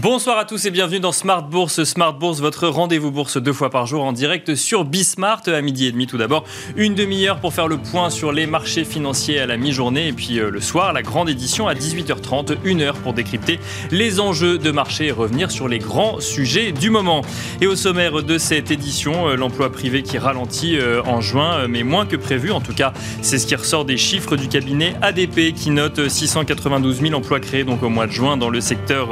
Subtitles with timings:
[0.00, 1.82] Bonsoir à tous et bienvenue dans Smart Bourse.
[1.82, 5.86] Smart Bourse, votre rendez-vous bourse deux fois par jour en direct sur Bismart à midi
[5.86, 6.44] et demi tout d'abord.
[6.76, 10.38] Une demi-heure pour faire le point sur les marchés financiers à la mi-journée et puis
[10.38, 13.58] euh, le soir, la grande édition à 18h30, une heure pour décrypter
[13.90, 17.22] les enjeux de marché et revenir sur les grands sujets du moment.
[17.60, 21.82] Et au sommaire de cette édition, euh, l'emploi privé qui ralentit euh, en juin, mais
[21.82, 22.52] moins que prévu.
[22.52, 27.00] En tout cas, c'est ce qui ressort des chiffres du cabinet ADP qui note 692
[27.00, 29.08] 000 emplois créés donc au mois de juin dans le secteur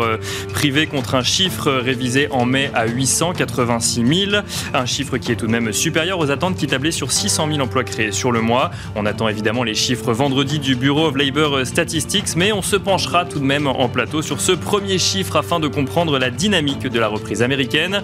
[0.52, 4.42] privé contre un chiffre révisé en mai à 886 000,
[4.74, 7.60] un chiffre qui est tout de même supérieur aux attentes qui tablaient sur 600 000
[7.60, 8.70] emplois créés sur le mois.
[8.94, 13.24] On attend évidemment les chiffres vendredi du Bureau of Labor Statistics, mais on se penchera
[13.24, 16.98] tout de même en plateau sur ce premier chiffre afin de comprendre la dynamique de
[16.98, 18.02] la reprise américaine.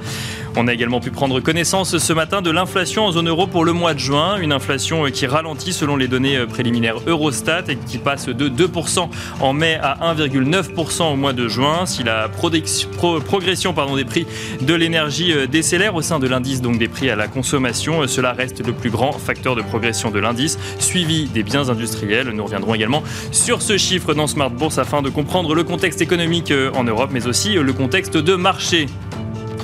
[0.57, 3.73] On a également pu prendre connaissance ce matin de l'inflation en zone euro pour le
[3.73, 8.27] mois de juin, une inflation qui ralentit selon les données préliminaires Eurostat et qui passe
[8.27, 9.09] de 2%
[9.41, 11.87] en mai à 1,9% au mois de juin.
[11.87, 14.27] Si la progression des prix
[14.61, 18.33] de l'énergie euh, décélère au sein de l'indice des prix à la consommation, euh, cela
[18.33, 22.29] reste le plus grand facteur de progression de l'indice, suivi des biens industriels.
[22.31, 26.51] Nous reviendrons également sur ce chiffre dans Smart Bourse afin de comprendre le contexte économique
[26.51, 28.87] euh, en Europe, mais aussi le contexte de marché.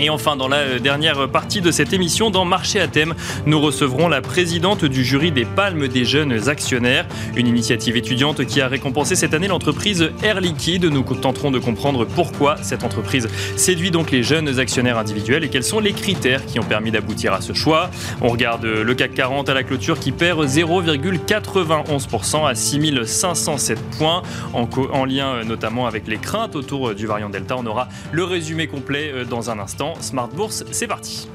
[0.00, 3.14] Et enfin, dans la dernière partie de cette émission, dans Marché à thème,
[3.46, 7.04] nous recevrons la présidente du jury des Palmes des jeunes actionnaires,
[7.34, 10.84] une initiative étudiante qui a récompensé cette année l'entreprise Air Liquide.
[10.84, 15.64] Nous tenterons de comprendre pourquoi cette entreprise séduit donc les jeunes actionnaires individuels et quels
[15.64, 17.90] sont les critères qui ont permis d'aboutir à ce choix.
[18.20, 24.68] On regarde le CAC 40 à la clôture qui perd 0,91% à 6507 points, en,
[24.92, 27.56] en lien notamment avec les craintes autour du variant Delta.
[27.58, 29.87] On aura le résumé complet euh, dans un instant.
[30.00, 31.28] Smart Bourse, c'est parti.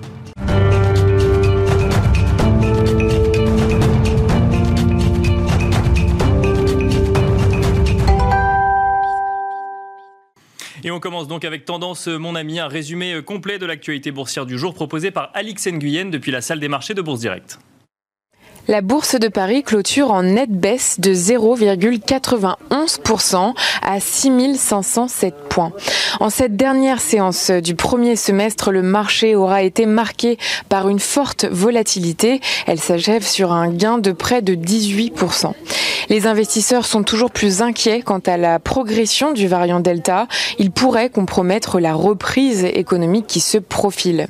[10.85, 14.57] Et on commence donc avec Tendance, mon ami, un résumé complet de l'actualité boursière du
[14.57, 17.59] jour proposé par Alix Nguyen depuis la salle des marchés de Bourse Direct.
[18.69, 25.73] La bourse de Paris clôture en nette baisse de 0,91% à 6507 points.
[26.21, 30.37] En cette dernière séance du premier semestre, le marché aura été marqué
[30.69, 32.39] par une forte volatilité.
[32.65, 35.51] Elle s'achève sur un gain de près de 18%.
[36.07, 40.29] Les investisseurs sont toujours plus inquiets quant à la progression du variant Delta.
[40.57, 44.27] Il pourrait compromettre la reprise économique qui se profile.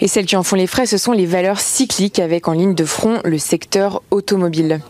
[0.00, 2.74] Et celles qui en font les frais, ce sont les valeurs cycliques avec en ligne
[2.74, 4.80] de front le secteur automobile.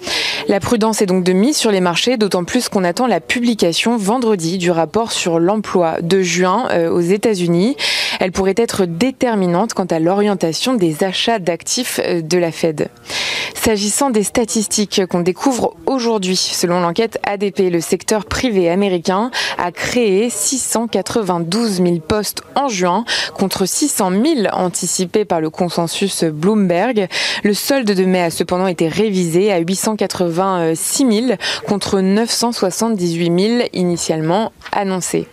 [0.49, 3.97] La prudence est donc de mise sur les marchés, d'autant plus qu'on attend la publication
[3.97, 7.77] vendredi du rapport sur l'emploi de juin euh, aux États-Unis.
[8.19, 12.89] Elle pourrait être déterminante quant à l'orientation des achats d'actifs euh, de la Fed.
[13.55, 20.31] S'agissant des statistiques qu'on découvre aujourd'hui, selon l'enquête ADP, le secteur privé américain a créé
[20.31, 24.90] 692 000 postes en juin contre 600 000 anticipés
[25.29, 27.09] par le consensus Bloomberg.
[27.45, 31.27] Le solde de mai a cependant été révisé à 886 000
[31.67, 35.29] contre 978 000 initialement annoncés.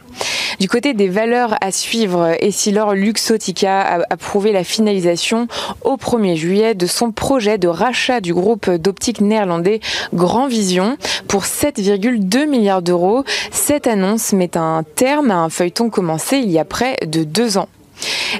[0.59, 5.47] Du côté des valeurs à suivre, Essilor Luxotica a approuvé la finalisation
[5.83, 9.79] au 1er juillet de son projet de rachat du groupe d'optique néerlandais
[10.13, 10.97] Grand Vision
[11.27, 13.23] pour 7,2 milliards d'euros.
[13.51, 17.57] Cette annonce met un terme à un feuilleton commencé il y a près de deux
[17.59, 17.69] ans.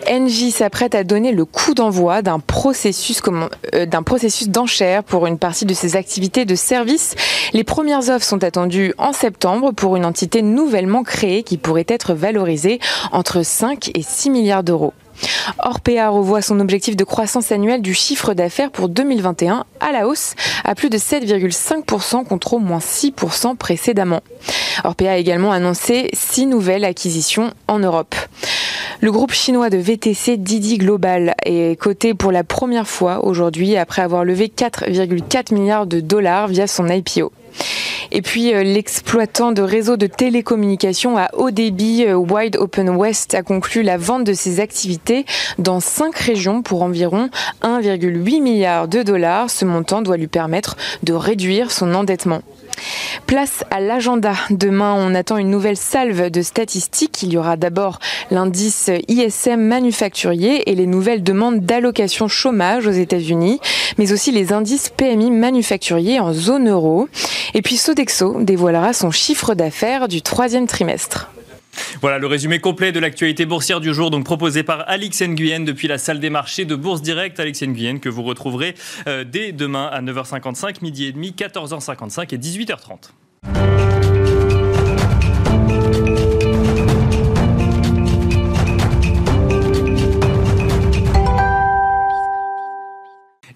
[0.09, 3.21] Engie s'apprête à donner le coup d'envoi d'un processus,
[3.73, 7.15] euh, d'un processus d'enchère pour une partie de ses activités de service.
[7.53, 12.13] Les premières offres sont attendues en septembre pour une entité nouvellement créée qui pourrait être
[12.13, 12.79] valorisée
[13.11, 14.93] entre 5 et 6 milliards d'euros.
[15.59, 20.33] Orpea revoit son objectif de croissance annuelle du chiffre d'affaires pour 2021 à la hausse
[20.63, 24.21] à plus de 7,5% contre au moins 6% précédemment.
[24.83, 28.15] Orpea a également annoncé six nouvelles acquisitions en Europe.
[28.99, 34.01] Le groupe chinois de VTC Didi Global est coté pour la première fois aujourd'hui après
[34.01, 37.31] avoir levé 4,4 milliards de dollars via son IPO.
[38.11, 43.35] Et puis euh, l'exploitant de réseaux de télécommunications à haut débit euh, Wide Open West
[43.35, 45.25] a conclu la vente de ses activités
[45.57, 47.29] dans cinq régions pour environ
[47.63, 49.49] 1,8 milliard de dollars.
[49.49, 52.41] Ce montant doit lui permettre de réduire son endettement.
[53.25, 54.33] Place à l'agenda.
[54.49, 57.23] Demain, on attend une nouvelle salve de statistiques.
[57.23, 57.99] Il y aura d'abord
[58.31, 63.59] l'indice ISM manufacturier et les nouvelles demandes d'allocation chômage aux États-Unis,
[63.97, 67.09] mais aussi les indices PMI manufacturiers en zone euro.
[67.53, 71.29] Et puis Sodexo dévoilera son chiffre d'affaires du troisième trimestre.
[72.01, 75.87] Voilà le résumé complet de l'actualité boursière du jour, donc proposé par Alix Nguyen depuis
[75.87, 77.39] la salle des marchés de Bourse Direct.
[77.39, 78.75] Alix Nguyen que vous retrouverez
[79.07, 83.11] euh, dès demain à 9h55, midi et demi, 14h55 et 18h30.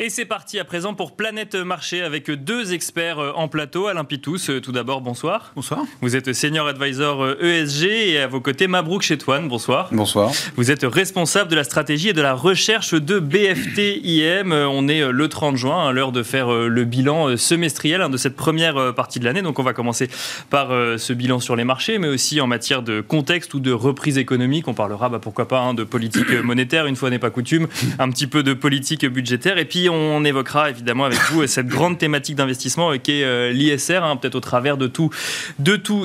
[0.04, 3.86] Et c'est parti à présent pour Planète Marché avec deux experts euh, en plateau.
[3.86, 5.52] Alain Pitous, euh, tout d'abord, bonsoir.
[5.56, 5.84] Bonsoir.
[6.02, 9.90] Vous êtes senior advisor ESG euh, e et à vos côtés Mabrouk Chetouane, bonsoir.
[9.92, 10.32] Bonsoir.
[10.56, 14.54] Vous êtes responsable de la stratégie et de la recherche de BFT IM.
[14.54, 18.36] On est le 30 juin, à l'heure de faire le bilan semestriel hein, de cette
[18.36, 19.44] première partie de l'année.
[19.44, 20.10] Donc on va commencer
[20.50, 24.18] par ce bilan sur les marchés, mais aussi en matière de contexte ou de reprise
[24.18, 24.68] économique.
[24.68, 27.68] On parlera, bah, pourquoi pas, hein, de politique monétaire, une fois n'est pas coutume,
[28.00, 29.60] un petit peu de politique budgétaire.
[29.60, 34.04] Et puis on évoquera évidemment avec vous cette grande thématique d'investissement qui est euh, l'ISR,
[34.04, 35.12] hein, peut-être au travers de, tous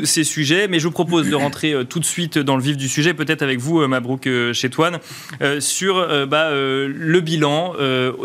[0.04, 0.68] ces sujets.
[0.68, 3.14] Mais je vous propose de rentrer euh, tout de suite dans le vif du sujet,
[3.14, 4.98] peut-être avec vous, euh, Mabrouk Chetouane,
[5.60, 7.74] sur bah, le bilan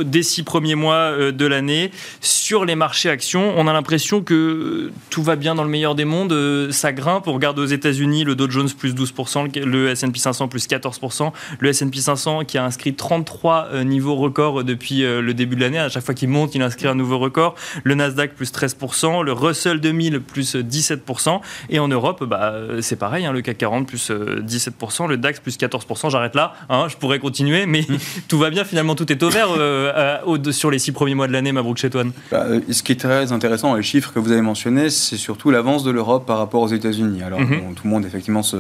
[0.04, 3.54] des six premiers mois de l'année, sur les marchés actions.
[3.58, 7.28] On a l'impression que tout va bien dans le meilleur des mondes, ça grimpe.
[7.28, 11.70] On regarde aux États-Unis le Dow Jones plus 12%, le S&P 500 plus 14%, le
[11.70, 15.80] S&P 500 qui a inscrit 33 niveaux records depuis le début de l'année.
[15.80, 17.56] À chaque fois qu'il monte, il inscrit un nouveau record.
[17.84, 21.42] Le Nasdaq plus 13%, le Russell 2000 plus 17%.
[21.70, 25.58] Et en Europe, bah, c'est pareil, hein, le CAC 40 plus 17%, le DAX plus
[25.58, 26.10] 14%.
[26.10, 27.86] J'arrête là, hein, je pourrais continuer, mais
[28.28, 28.64] tout va bien.
[28.64, 30.18] Finalement, tout est au vert euh,
[30.52, 32.12] sur les six premiers mois de l'année, Mabrouk Chetouane.
[32.32, 35.18] Bah, euh, ce qui est très intéressant dans les chiffres que vous avez mentionnés, c'est
[35.18, 37.24] surtout l'avance de l'Europe par rapport aux États-Unis.
[37.24, 37.76] Alors, mhm.
[37.76, 38.58] tout le monde, effectivement, se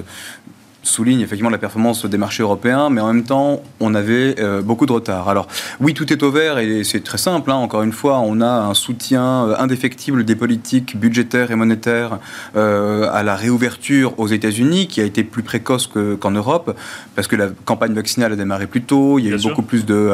[0.84, 4.86] souligne effectivement la performance des marchés européens, mais en même temps, on avait euh, beaucoup
[4.86, 5.30] de retard.
[5.30, 5.48] Alors,
[5.80, 7.52] oui, tout est au vert et c'est très simple.
[7.52, 7.56] Hein.
[7.56, 12.20] Encore une fois, on a un soutien euh, indéfectible des politiques budgétaires et monétaires
[12.56, 15.88] euh, à la réouverture aux États-Unis, qui a été plus précoce
[16.20, 16.76] qu'en Europe,
[17.16, 19.20] parce que la campagne vaccinale a démarré plus tôt.
[19.20, 20.12] Il y a eu beaucoup plus de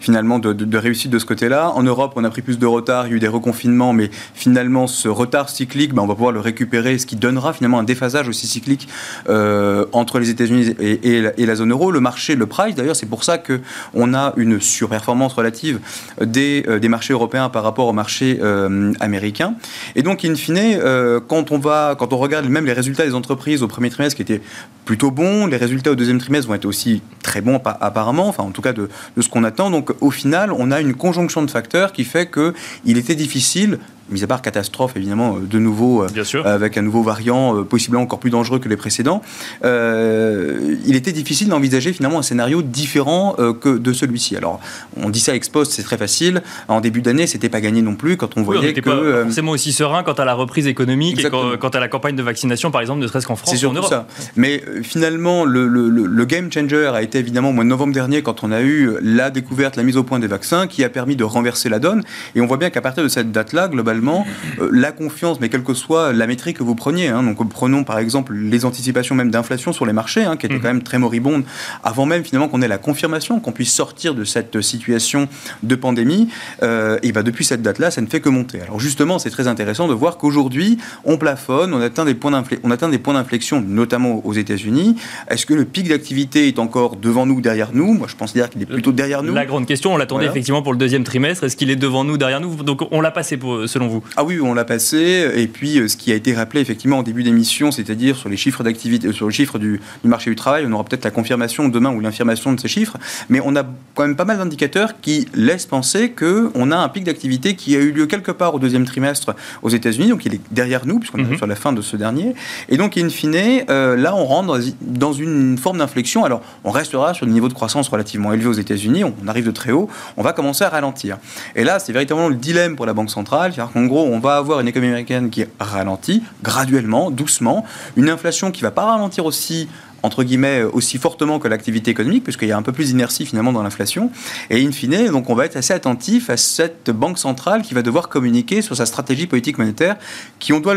[0.00, 1.70] finalement de, de, réussite de ce côté-là.
[1.74, 3.06] En Europe, on a pris plus de retard.
[3.06, 6.32] Il y a eu des reconfinements, mais finalement, ce retard cyclique, ben, on va pouvoir
[6.32, 8.88] le récupérer, ce qui donnera finalement un déphasage aussi cyclique
[9.26, 11.90] entre entre les États-Unis et, la zone euro.
[11.90, 15.80] Le marché, le price, d'ailleurs, c'est pour ça qu'on a une surperformance relative
[16.20, 19.54] des, euh, des, marchés européens par rapport au marché euh, américain.
[19.96, 23.14] Et donc, in fine, euh, quand, on va, quand on regarde même les résultats des
[23.14, 24.42] entreprises au premier trimestre qui étaient
[24.84, 28.52] plutôt bons, les résultats au deuxième trimestre vont être aussi très bons apparemment, enfin en
[28.52, 29.70] tout cas de, de ce qu'on attend.
[29.72, 33.80] Donc, au final, on a une conjonction de facteurs qui fait qu'il était difficile
[34.10, 38.02] mis à part catastrophe évidemment euh, de nouveau euh, avec un nouveau variant euh, possiblement
[38.02, 39.22] encore plus dangereux que les précédents,
[39.62, 44.36] il était difficile d'envisager finalement un scénario différent que de celui-ci.
[44.36, 44.60] Alors
[44.96, 46.42] on dit ça ex post, c'est très facile.
[46.68, 49.72] En début d'année, c'était pas gagné non plus quand on voyait que pas forcément aussi
[49.72, 53.00] serein quant à la reprise économique et quant, à la campagne de vaccination par exemple,
[53.00, 53.90] ne serait-ce qu'en France ou en Europe.
[53.90, 54.06] Ça.
[54.36, 58.42] Mais finalement, le, le, game changer a été évidemment au mois de novembre dernier quand
[58.42, 61.24] on a eu la découverte, la mise au point des vaccins qui a permis de
[61.24, 62.02] renverser la donne.
[62.34, 65.62] Et on voit bien qu'à partir de cette date-là, globalement euh, la confiance, mais quelle
[65.62, 67.08] que soit la métrique que vous preniez.
[67.08, 67.22] Hein.
[67.22, 70.68] donc prenons par exemple les anticipations même d'inflation sur les marchés, hein, qui étaient quand
[70.68, 70.76] mhm.
[70.76, 71.44] même très moribondes,
[71.84, 75.28] avant même finalement qu'on ait la confirmation qu'on puisse sortir de cette situation
[75.62, 76.28] de pandémie.
[76.62, 78.60] Euh, et bah, depuis cette date-là, ça ne fait que monter.
[78.60, 83.60] Alors justement, c'est très intéressant de voir qu'aujourd'hui, on plafonne, on atteint des points d'inflexion,
[83.60, 84.96] notamment aux États-Unis.
[85.28, 87.94] Est-ce que le pic d'activité est encore devant nous ou derrière nous?
[87.94, 89.34] Moi, je pense dire qu'il est plutôt derrière nous.
[89.34, 91.44] La grande question, on l'attendait effectivement pour le deuxième trimestre.
[91.44, 92.54] Est-ce qu'il est devant nous, derrière nous?
[92.62, 94.02] Donc on l'a passé pour, selon vous?
[94.16, 95.30] Ah oui, on l'a passé.
[95.34, 98.36] Et puis, euh, ce qui a été rappelé effectivement en début d'émission, c'est-à-dire sur les
[98.36, 101.90] chiffres d'activité, sur le chiffre du, marché du travail, on aura peut-être la confirmation demain
[101.90, 102.96] ou l'infirmation de ces chiffres.
[103.28, 103.64] Mais on a
[103.94, 107.78] quand même pas mal d'indicateurs qui laissent penser qu'on a un pic d'activité qui a
[107.78, 110.08] eu lieu quelque part au deuxième trimestre aux États-Unis.
[110.08, 111.36] Donc, il est derrière nous, puisqu'on est mhm.
[111.36, 112.34] sur la fin de ce dernier.
[112.68, 113.36] Et donc, in fine,
[113.70, 116.24] euh, là, on rentre dans une forme d'inflexion.
[116.24, 119.04] Alors, on restera sur des niveaux de croissance relativement élevés aux États-Unis.
[119.04, 119.88] On arrive de très haut.
[120.16, 121.18] On va commencer à ralentir.
[121.54, 123.52] Et là, c'est véritablement le dilemme pour la Banque centrale.
[123.76, 127.66] Qu'en gros, on va avoir une économie américaine qui ralentit graduellement, doucement,
[127.96, 129.68] une inflation qui va pas ralentir aussi
[130.06, 133.52] entre guillemets, aussi fortement que l'activité économique, puisqu'il y a un peu plus d'inertie finalement
[133.52, 134.10] dans l'inflation.
[134.50, 137.82] Et in fine, donc on va être assez attentif à cette banque centrale qui va
[137.82, 139.96] devoir communiquer sur sa stratégie politique monétaire,
[140.38, 140.74] qui, on doit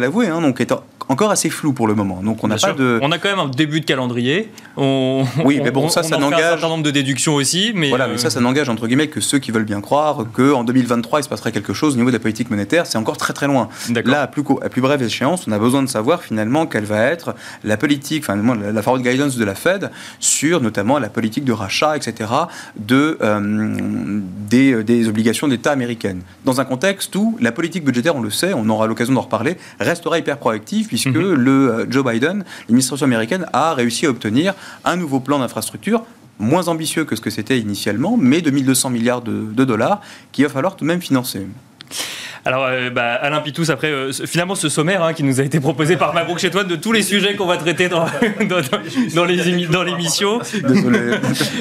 [0.00, 0.72] l'avouer, hein, donc est
[1.08, 2.20] encore assez flou pour le moment.
[2.22, 2.98] Donc on n'a pas de.
[3.02, 4.50] On a quand même un début de calendrier.
[4.76, 6.40] On, oui, mais bon, ça, ça n'engage.
[6.40, 7.88] Un certain nombre de déductions aussi, mais.
[7.88, 10.64] Voilà, mais euh, ça, ça n'engage entre guillemets que ceux qui veulent bien croire qu'en
[10.64, 12.86] 2023 il se passerait quelque chose au niveau de la politique monétaire.
[12.86, 13.68] C'est encore très très loin.
[14.04, 17.02] Là, à plus, à plus brève échéance, on a besoin de savoir finalement quelle va
[17.04, 21.52] être la politique, enfin, la forward guidance de la Fed sur notamment la politique de
[21.52, 22.30] rachat, etc.,
[22.76, 23.18] de,
[24.48, 26.22] des, des obligations d'État américaines.
[26.44, 29.56] Dans un contexte où la politique budgétaire, on le sait, on aura l'occasion d'en reparler,
[29.80, 31.34] restera hyper proactive puisque mhm.
[31.34, 36.04] le Joe Biden, l'administration américaine, a réussi à obtenir un nouveau plan d'infrastructure
[36.38, 40.00] moins ambitieux que ce que c'était initialement, mais de 1200 milliards de, dollars
[40.32, 41.46] qu'il va falloir tout de même financer.
[42.44, 45.60] Alors, euh, bah, Alain Pitous, après, euh, finalement, ce sommaire hein, qui nous a été
[45.60, 48.06] proposé par Mabrouk Chetouane de tous les sujets qu'on va traiter dans,
[49.14, 50.40] dans, l'émission.
[50.66, 50.98] Désolé.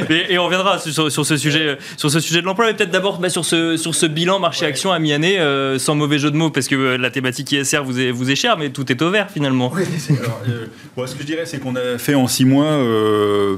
[0.30, 3.30] Et, on reviendra sur, ce sujet, sur ce sujet de l'emploi, mais peut-être d'abord bah,
[3.30, 6.68] sur, ce, sur ce bilan marché-action à mi-année, euh, sans mauvais jeu de mots, parce
[6.68, 9.72] que la thématique ISR vous est, vous est chère, mais tout est au vert finalement.
[9.74, 9.84] Oui,
[10.20, 12.80] alors, ce que je dirais, c'est qu'on a fait en six mois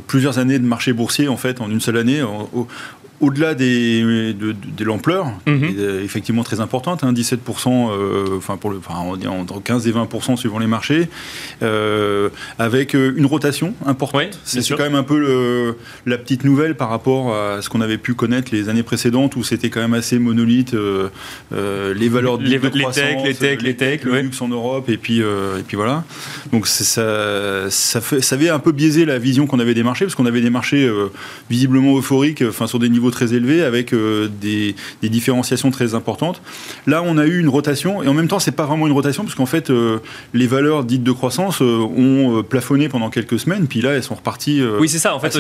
[0.08, 2.22] plusieurs années de marché boursier, en fait, en une seule année,
[3.22, 5.76] au-delà des, de, l'ampleur, mhm.
[6.04, 8.96] effectivement très importante, 17%, hein, euh, enfin pour le, enfin,
[9.30, 11.10] entre 15 et 20% suivant les marchés,
[11.62, 14.40] euh, avec euh, une rotation importante.
[14.44, 18.14] c'est quand même un peu la petite nouvelle par rapport à ce qu'on avait pu
[18.14, 23.26] connaître les années précédentes, où c'était quand même assez monolithe, les valeurs de, les, croissance,
[23.26, 26.04] les tech, les tech, le luxe en Europe, et puis, et puis voilà.
[26.52, 30.06] Donc ça, ça, fait, ça avait un peu biaisé la vision qu'on avait des marchés,
[30.06, 30.90] parce qu'on avait des marchés
[31.50, 36.42] visiblement euphoriques, enfin sur des niveaux très élevé avec euh, des, différenciations très importantes.
[36.88, 39.24] Là, on a eu une rotation et en même temps, c'est pas vraiment une rotation
[39.24, 40.00] parce qu'en fait, euh,
[40.34, 44.16] les valeurs dites de croissance euh, ont plafonné pendant quelques semaines, puis là, elles sont
[44.16, 44.62] reparties.
[44.80, 45.16] oui, c'est ça.
[45.16, 45.36] En fait,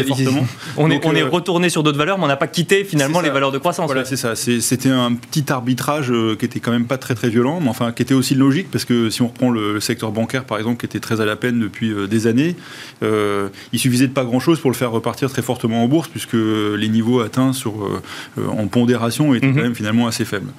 [0.77, 3.29] on est on est retourné sur d'autres valeurs, mais on n'a pas quitté finalement les
[3.29, 3.85] valeurs de croissance.
[3.85, 4.35] Voilà, c'est ça.
[4.35, 8.01] C'était un petit arbitrage qui était quand même pas très très violent, mais enfin qui
[8.01, 10.99] était aussi logique parce que si on reprend le secteur bancaire par exemple, qui était
[10.99, 12.55] très à la peine depuis des années,
[13.01, 16.33] il suffisait de pas grand chose pour le faire repartir très fortement en bourse puisque
[16.33, 18.01] les niveaux atteints sur, euh,
[18.37, 19.55] euh, en pondération était mhm.
[19.55, 20.51] quand même finalement assez faible.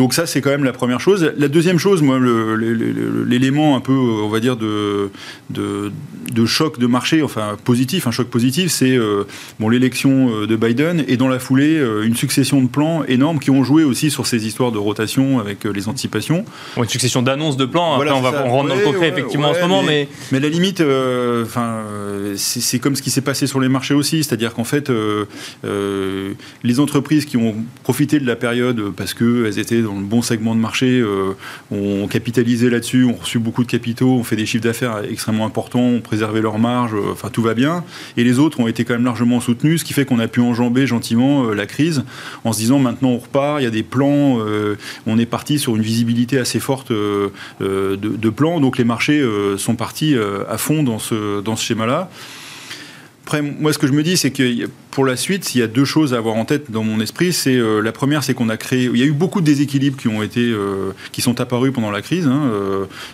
[0.00, 1.30] Donc ça, c'est quand même la première chose.
[1.36, 5.10] La deuxième chose, moi, l'élément un peu, on va dire, de,
[5.50, 9.24] de, choc de marché, enfin positif, un choc positif, c'est euh,
[9.58, 13.38] bon, l'élection euh, de Biden et dans la foulée, euh, une succession de plans énormes
[13.38, 16.46] qui ont joué aussi sur ces histoires de rotation avec les anticipations.
[16.78, 19.54] une succession d'annonces de plans, voilà, on, va, on rentre dans le concret effectivement en
[19.54, 20.08] ce moment, mais...
[20.32, 20.82] La limite,
[21.42, 21.82] enfin,
[22.36, 24.90] c'est comme ce qui s'est passé sur les marchés aussi, c'est-à-dire qu'en fait,
[25.62, 30.60] les entreprises qui ont profité de la période parce qu'elles étaient le bon segment de
[30.60, 31.34] marché, euh,
[31.70, 35.80] ont capitalisé là-dessus, ont reçu beaucoup de capitaux, ont fait des chiffres d'affaires extrêmement importants,
[35.80, 37.84] ont préservé leurs marges, euh, enfin tout va bien.
[38.16, 40.40] Et les autres ont été quand même largement soutenus, ce qui fait qu'on a pu
[40.40, 42.04] enjamber gentiment euh, la crise
[42.44, 44.38] en se disant maintenant on repart, il y a des plans,
[45.06, 47.30] on est parti sur une visibilité assez forte de,
[47.60, 49.24] de, plans, donc les marchés
[49.56, 50.14] sont partis
[50.48, 52.10] à fond dans ce schéma-là.
[53.30, 55.68] Après, moi, ce que je me dis, c'est que pour la suite, il y a
[55.68, 57.32] deux choses à avoir en tête dans mon esprit.
[57.32, 58.90] C'est euh, la première, c'est qu'on a créé.
[58.92, 61.92] Il y a eu beaucoup de déséquilibres qui ont été, euh, qui sont apparus pendant
[61.92, 62.26] la crise.
[62.26, 62.50] Hein,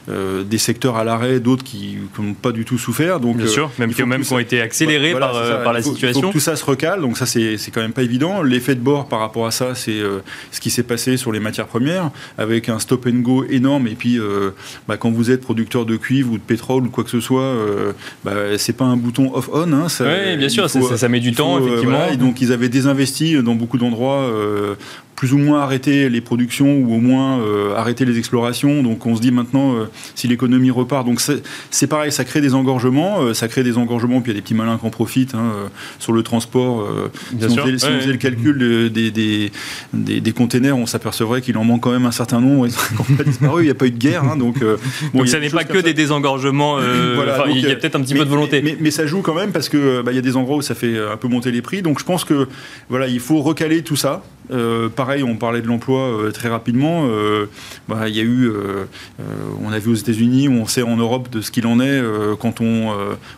[0.09, 3.21] euh, des secteurs à l'arrêt, d'autres qui n'ont pas du tout souffert.
[3.21, 5.33] Donc, bien sûr, même, qui, même qui ont été accélérés par,
[5.63, 6.21] par la situation.
[6.21, 7.03] Il faut que tout ça se recale.
[7.03, 8.41] Donc ça, c'est quand même pas évident.
[8.41, 10.01] L'effet de bord par rapport à ça, c'est
[10.51, 13.87] ce qui s'est passé sur les matières premières, avec un stop and go énorme.
[13.87, 14.19] Et puis,
[14.89, 17.55] bah, quand vous êtes producteur de cuivre ou de pétrole ou quoi que ce soit,
[18.25, 19.71] bah, c'est pas un bouton off-on.
[19.75, 22.07] Hein, oui, bien sûr, ça, met du temps, effectivement.
[22.13, 24.75] et donc, ils avaient désinvesti dans beaucoup d'endroits euh,
[25.17, 28.83] plus ou moins arrêter les productions ou au moins euh, arrêter les explorations.
[28.83, 31.07] Donc on se dit maintenant euh, si l'économie repart.
[31.07, 31.21] Donc
[31.71, 34.41] c'est pareil, ça crée des engorgements, euh, ça crée des engorgements, puis il y a
[34.41, 35.53] des petits malins qui en profitent hein,
[35.99, 36.87] sur le transport.
[37.31, 39.51] si, on faisait, le calcul des, des,
[39.95, 42.67] des, containers, on s'apercevrait qu'il en manque quand même un certain nombre.
[42.67, 44.25] Ils disparu, il n'y a pas eu de guerre.
[44.25, 44.57] Hein, donc
[45.15, 46.79] donc ça n'est pas que des désengorgements.
[47.49, 48.61] il y a peut-être un petit peu de volonté.
[48.63, 50.63] Mais, mais, ça joue quand même parce que bah, il y a des endroits où
[50.63, 51.81] ça fait un peu monter les prix.
[51.81, 52.49] Donc je pense que
[52.91, 54.23] voilà, il faut recaler tout ça.
[54.95, 57.07] Pareil, on parlait de l'emploi euh, très rapidement.
[57.09, 57.47] Euh,
[57.89, 58.85] bah, il y a eu, euh,
[59.63, 62.03] on a vu aux États-Unis, on sait en Europe de ce qu'il en est
[62.41, 62.93] quand on,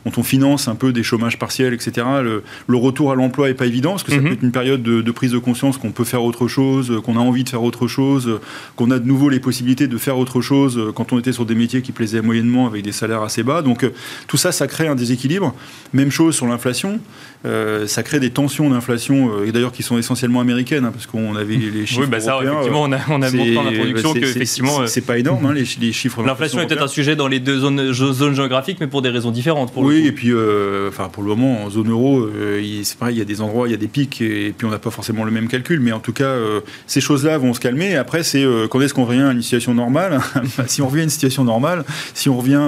[0.04, 2.06] quand on finance un peu des chômages partiels, etc.
[2.22, 4.24] Le, retour à l'emploi est pas évident parce que ça mhm.
[4.24, 7.20] peut être une période de, prise de conscience qu'on peut faire autre chose, qu'on a
[7.20, 8.38] envie de faire autre chose,
[8.76, 11.56] qu'on a de nouveau les possibilités de faire autre chose quand on était sur des
[11.56, 13.62] métiers qui plaisaient moyennement avec des salaires assez bas.
[13.62, 13.84] Donc
[14.28, 15.54] tout ça, ça crée un déséquilibre.
[15.92, 17.00] Même chose sur l'inflation.
[17.44, 21.56] Ça crée des tensions d'inflation, et d'ailleurs qui sont essentiellement américaines, hein, parce qu'on avait
[21.56, 22.02] les chiffres.
[22.02, 24.86] Oui, bah ça, effectivement, on a, on a montré en introduction que effectivement.
[24.86, 26.22] C'est pas énorme, hein, les, les, chiffres.
[26.22, 29.30] L'inflation est peut-être un sujet dans les deux zones, zones géographiques, mais pour des raisons
[29.30, 29.72] différentes.
[29.72, 33.16] Pour oui, et puis, euh, enfin, pour le moment, en zone euro, euh, c'est pareil,
[33.16, 34.90] il y a des endroits, il y a des pics, et, puis on n'a pas
[34.90, 37.96] forcément le même calcul, mais en tout cas, euh, ces choses-là vont se calmer.
[37.96, 40.20] après, c'est quand est-ce qu'on revient à une situation normale?
[40.66, 42.60] Si on revient à une situation normale, si on revient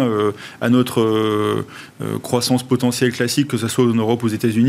[0.61, 1.65] à notre
[2.23, 4.60] croissance potentielle classique, que ce soit en Europe ou aux États-Unis,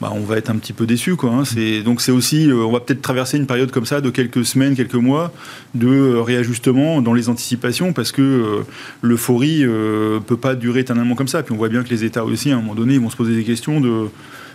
[0.00, 1.16] bah, on va être un petit peu déçu.
[1.24, 1.42] Hein.
[1.84, 4.94] Donc c'est aussi on va peut-être traverser une période comme ça de quelques semaines, quelques
[4.94, 5.32] mois
[5.74, 8.64] de réajustement dans les anticipations parce que
[9.02, 11.42] l'euphorie ne peut pas durer éternellement comme ça.
[11.42, 13.34] Puis on voit bien que les États aussi, à un moment donné, vont se poser
[13.34, 14.08] des questions de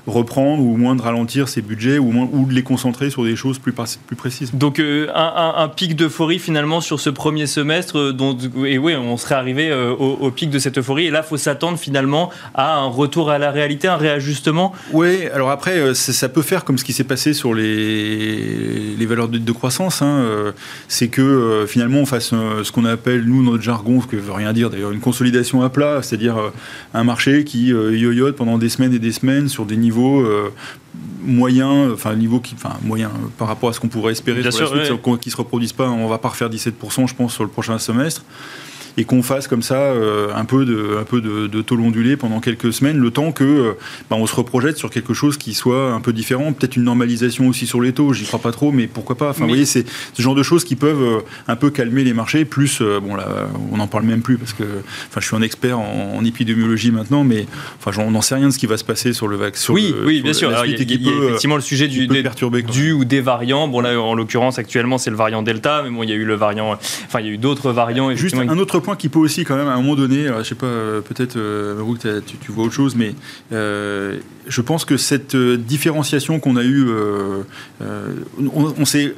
[0.07, 3.23] reprendre ou au moins de ralentir ses budgets ou, moins, ou de les concentrer sur
[3.23, 3.73] des choses plus,
[4.05, 4.53] plus précises.
[4.53, 9.15] Donc euh, un, pic d'euphorie finalement sur ce premier semestre, euh, dont, et oui, on
[9.17, 12.75] serait arrivé euh, au, pic de cette euphorie, et là, il faut s'attendre finalement à
[12.75, 16.83] un retour à la réalité, un réajustement Oui, alors après, ça peut faire comme ce
[16.83, 20.25] qui s'est passé sur les, les valeurs de, croissance, hein,
[20.87, 24.51] c'est que finalement on fasse ce qu'on appelle, nous, notre jargon, ce que veut rien
[24.51, 26.37] dire d'ailleurs, une consolidation à plat, c'est-à-dire
[26.93, 30.51] un marché qui yoyote pendant des semaines et des semaines sur des niveaux niveau euh,
[31.21, 34.67] moyen, enfin niveau qui, enfin moyen par rapport à ce qu'on pourrait espérer Bien sur
[34.67, 35.89] sûr, la suite, qui se reproduisent pas.
[35.89, 38.23] On va pas refaire 17%, je pense, sur le prochain semestre
[38.97, 42.73] et qu'on fasse comme ça euh, un peu de, un peu de, de, pendant quelques
[42.73, 43.73] semaines, le temps que euh,
[44.09, 47.47] bah, on se reprojette sur quelque chose qui soit un peu différent, peut-être une normalisation
[47.47, 49.29] aussi sur les taux, j'y crois pas trop, mais pourquoi pas.
[49.29, 52.13] Enfin, vous voyez, c'est ce genre de choses qui peuvent euh, un peu calmer les
[52.13, 52.45] marchés.
[52.45, 55.79] Plus, bon là, on n'en parle même plus parce que, enfin, je suis un expert
[55.79, 57.45] en, épidémiologie maintenant, mais
[57.79, 59.73] enfin, on n'en sait rien de ce qui va se passer sur le vaccin.
[59.73, 60.49] Oui, oui, bien sûr.
[60.49, 62.23] il y, a, effectivement le sujet du, des,
[62.71, 63.67] du ou des variants.
[63.67, 66.23] Bon là, en l'occurrence, actuellement, c'est le variant Delta, mais bon, il y a eu
[66.23, 68.15] le variant, enfin, il y a eu d'autres variants.
[68.15, 70.49] Juste un autre point qui peut aussi quand même à un moment donné, alors, je
[70.49, 73.15] sais pas, euh, peut-être euh, tu, tu, vois autre chose, mais
[73.51, 76.87] euh, je pense que cette différenciation qu'on a eue,
[77.81, 79.15] on, on s'est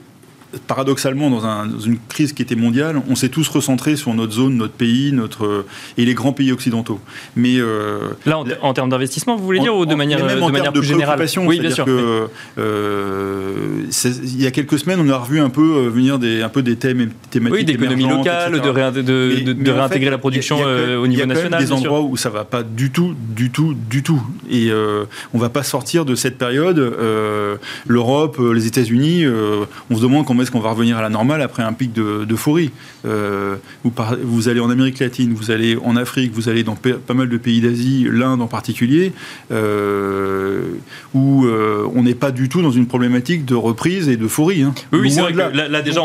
[0.67, 4.73] paradoxalement, dans, une crise qui était mondiale, on s'est tous recentrés sur notre zone, notre
[4.73, 5.65] pays, notre
[5.97, 6.99] et les grands pays occidentaux.
[7.35, 10.73] Mais euh, là, en, termes d'investissement, vous voulez dire ou de manière, même de manière
[10.73, 11.85] plus générale Oui, bien sûr.
[11.85, 16.41] Que, euh, il y a quelques semaines, on a revu un peu euh, venir des
[16.41, 21.07] un peu des thèmes thématiques oui, d'économie locale, de, de, de, réintégrer la production au
[21.07, 21.61] niveau national.
[21.61, 24.21] Il y a des endroits où ça va pas du tout, du tout, du tout,
[24.49, 24.69] et
[25.33, 26.95] on va pas sortir de cette période.
[27.87, 29.25] L'Europe, les États-Unis,
[29.89, 32.71] on se demande comment est-ce qu'on va revenir à la normale après un pic d'euphorie
[33.05, 33.91] euh, vous,
[34.23, 37.37] vous, allez en Amérique latine, vous allez en Afrique, vous allez dans pas mal de
[37.37, 39.13] pays d'Asie, l'Inde en particulier,
[39.51, 40.61] euh,
[41.13, 44.63] où euh, on n'est pas du tout dans une problématique de reprise et d'euphorie.
[44.63, 44.73] Hein.
[44.91, 46.01] Oui, c'est vrai que là, déjà,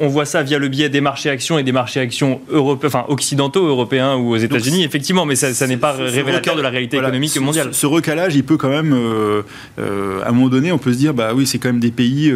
[0.00, 3.04] on, voit ça via le biais des marchés actions et des marchés actions européens, enfin,
[3.08, 7.38] occidentaux, européens ou aux États-Unis, effectivement, mais ça, n'est pas révélateur de la réalité économique
[7.40, 7.68] mondiale.
[7.72, 8.92] Ce, recalage, il peut quand même,
[9.78, 12.32] à un moment donné, on peut se dire, bah oui, c'est quand même des pays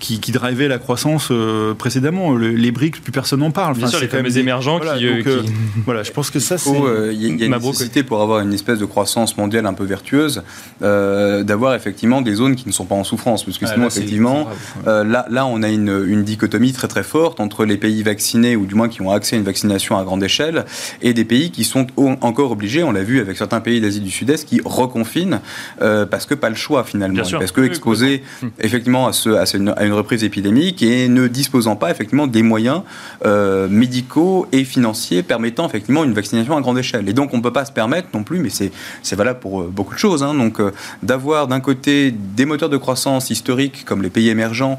[0.00, 2.36] qui, qui drivaient la croissance euh, précédemment.
[2.36, 3.76] les BRICS, plus personne n'en parle.
[3.76, 5.42] Bien sûr, les fameux émergents voilà, qui, euh, euh,
[5.84, 6.70] voilà, je pense que ça, c'est.
[6.70, 10.42] Il y a, une nécessité pour avoir une espèce de croissance mondiale un peu vertueuse,
[10.80, 13.44] d'avoir effectivement des zones qui ne sont pas en souffrance.
[13.44, 14.48] Parce que ah, sinon, effectivement,
[14.86, 18.66] là, là, on a une, une, dichotomie très très forte entre les pays vaccinés, ou
[18.66, 20.64] du moins qui ont accès à une vaccination à grande échelle,
[21.00, 24.10] et des pays qui sont encore obligés, on l'a vu avec certains pays d'Asie du
[24.10, 25.40] Sud-Est, qui reconfinent
[25.78, 27.22] parce que pas le choix finalement.
[27.30, 28.22] Parce que exposés
[28.60, 32.42] effectivement à, ce, à, une, à une reprise épidémique, et ne disposant pas effectivement des
[32.42, 32.82] moyens
[33.28, 37.08] euh, médicaux et financiers permettant effectivement une vaccination à grande échelle.
[37.08, 39.70] Et donc on ne peut pas se permettre non plus, mais c'est valable pour euh,
[39.70, 44.02] beaucoup de choses, hein, donc euh, d'avoir d'un côté des moteurs de croissance historiques comme
[44.02, 44.78] les pays émergents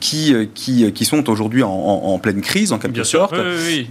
[0.00, 3.34] qui, qui, qui, sont aujourd'hui en, pleine crise en quelque sorte,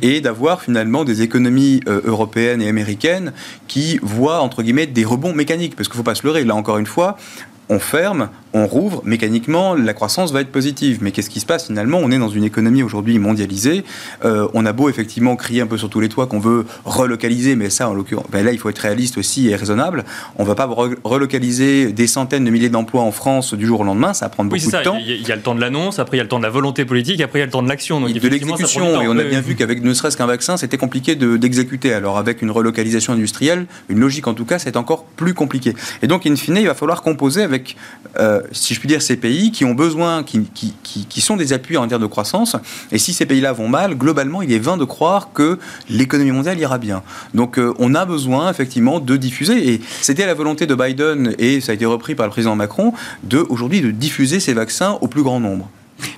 [0.02, 3.32] et d'avoir finalement des économies européennes et américaines
[3.68, 6.56] qui voient entre guillemets des rebonds mécaniques, parce qu'il ne faut pas se leurrer, là
[6.56, 7.18] encore une fois,
[7.69, 10.99] on ferme, on rouvre, mécaniquement, la croissance va être positive.
[11.01, 11.99] Mais qu'est-ce qui se passe finalement?
[12.01, 13.84] On est dans une économie aujourd'hui mondialisée.
[14.23, 17.56] Euh, on a beau effectivement crier un peu sur tous les toits qu'on veut relocaliser,
[17.56, 20.06] mais ça, en l'occurrence, ben là, il faut être réaliste aussi et raisonnable.
[20.38, 20.65] On ne va pas
[21.04, 24.13] relocaliser des centaines de milliers d'emplois en France du jour au lendemain.
[24.13, 24.97] Ça va prendre beaucoup de temps.
[24.99, 26.49] Il y, a le temps de l'annonce, après il y a le temps de la
[26.49, 27.99] volonté politique, après il y a le temps de l'action.
[27.99, 29.01] De l'exécution.
[29.01, 31.93] Et on a bien vu qu'avec ne serait-ce qu'un vaccin, c'était compliqué d'exécuter.
[31.93, 35.73] Alors avec une relocalisation industrielle, une logique en tout cas, c'est encore plus compliqué.
[36.01, 37.55] Et donc, in fine, il va falloir composer avec,
[38.18, 41.54] euh, si je puis dire, ces pays qui ont besoin, qui, qui, qui, sont des
[41.54, 42.56] appuis en termes de croissance.
[42.91, 46.60] Et si ces pays-là vont mal, globalement, il est vain de croire que l'économie mondiale
[46.60, 47.04] ira bien.
[47.34, 49.74] Donc, euh, on a besoin effectivement de diffuser.
[49.74, 52.94] Et c'était la volonté de Biden, et ça a été repris par le président Macron,
[53.50, 55.70] aujourd'hui de diffuser ces vaccins au plus grand nombre.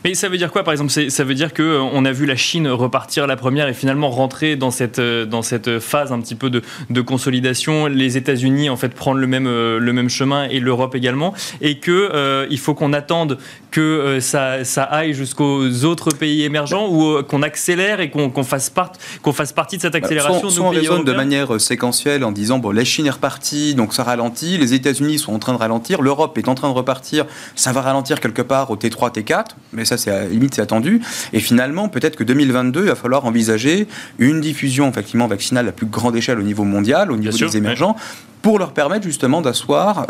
[0.03, 0.91] Mais ça veut dire quoi, par exemple?
[0.91, 4.55] Ça veut dire qu'on euh, a vu la Chine repartir la première et finalement rentrer
[4.55, 8.77] dans cette, euh, dans cette phase un petit peu de, de consolidation, les États-Unis en
[8.77, 12.09] fait prendre le même, euh, le même chemin et l'Europe également, et qu'il
[12.49, 13.37] il faut qu'on attende
[13.71, 18.91] que ça, ça aille jusqu'aux autres pays émergents ou qu'on accélère et qu'on fasse, part,
[19.33, 22.71] fasse partie de cette bah, accélération soit, on raisonne de manière séquentielle en disant bon,
[22.71, 26.37] la Chine est repartie, donc ça ralentit, les États-Unis sont en train de ralentir, l'Europe
[26.37, 27.25] est en train de repartir,
[27.55, 31.01] ça va ralentir quelque part au T3, T4 mais ça, c'est limite, c'est attendu.
[31.33, 33.87] Et finalement, peut-être que 2022, il va falloir envisager
[34.19, 37.95] une diffusion effectivement vaccinale à plus grande échelle au niveau mondial, au niveau des émergents
[38.41, 40.07] pour leur permettre justement d'asseoir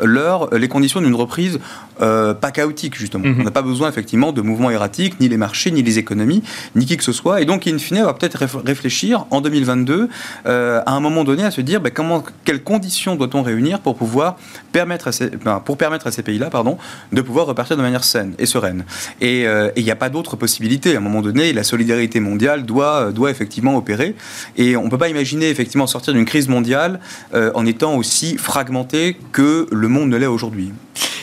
[0.51, 1.59] les conditions d'une reprise
[2.01, 3.27] euh, pas chaotique, justement.
[3.27, 3.37] Mhm.
[3.39, 6.43] On n'a pas besoin effectivement de mouvements erratiques, ni les marchés, ni les économies,
[6.75, 7.41] ni qui que ce soit.
[7.41, 10.09] Et donc, in fine, on va peut-être réfléchir en 2022,
[10.45, 13.95] euh, à un moment donné, à se dire ben, comment, quelles conditions doit-on réunir pour
[13.95, 14.37] pouvoir
[14.71, 16.77] permettre à ces, ben, pour permettre à ces pays-là pardon,
[17.11, 18.85] de pouvoir repartir de manière saine et sereine.
[19.21, 20.93] Et euh, il n'y a pas d'autre possibilité.
[20.93, 24.15] À un moment donné, la solidarité mondiale doit, doit effectivement opérer.
[24.55, 26.99] Et on ne peut pas imaginer effectivement sortir d'une crise mondiale
[27.33, 30.71] en étant aussi fragmenté que le monde ne l'est aujourd'hui.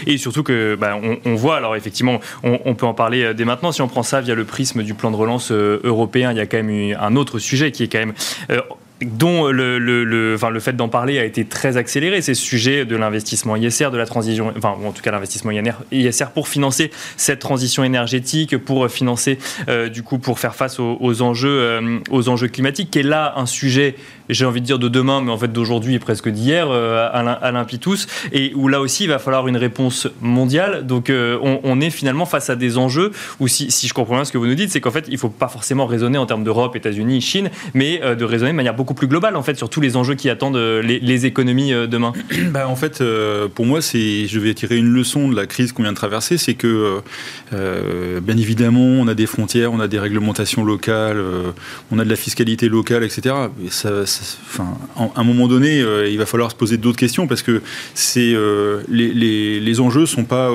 [0.07, 3.73] Et surtout que bah, on, voit, alors effectivement, on, peut en parler euh, dès maintenant.
[3.73, 6.41] Si on prend ça via le prisme du plan de relance euh, européen, il y
[6.41, 8.15] a quand même un autre sujet qui est quand même
[8.51, 8.61] euh,
[9.03, 12.85] dont le, le, enfin, le fait d'en parler a été très accéléré, c'est ce sujet
[12.85, 15.51] de l'investissement ISR, de la transition, enfin en tout cas l'investissement
[15.91, 19.39] ISR pour financer cette transition énergétique, pour financer
[19.93, 23.97] du coup pour faire face aux, enjeux, aux enjeux climatiques, qui est là un sujet
[24.29, 27.65] j'ai envie de dire de demain, mais en fait d'aujourd'hui et presque d'hier, euh, Alain,
[27.65, 30.87] Pitous, et où là aussi il va falloir une réponse mondiale.
[30.87, 33.11] Donc euh, on, est finalement face à des enjeux
[33.41, 35.15] où, si, si, je comprends bien ce que vous nous dites, c'est qu'en fait il
[35.15, 38.57] ne faut pas forcément raisonner en termes d'Europe, États-Unis, Chine, mais euh, de raisonner de
[38.57, 42.13] manière beaucoup plus globale en fait sur tous les enjeux qui attendent les, économies demain.
[42.55, 43.03] Bah, en fait,
[43.55, 46.55] pour moi, je vais tirer une leçon de la crise qu'on vient de traverser, c'est
[46.55, 47.01] que
[47.51, 51.23] bien évidemment on a des frontières, on a des réglementations locales,
[51.91, 53.35] on a de la fiscalité locale, etc.
[54.97, 57.63] à un moment donné, euh, il va falloir se poser d'autres questions parce que
[58.17, 60.51] euh, les, les, les, enjeux sont pas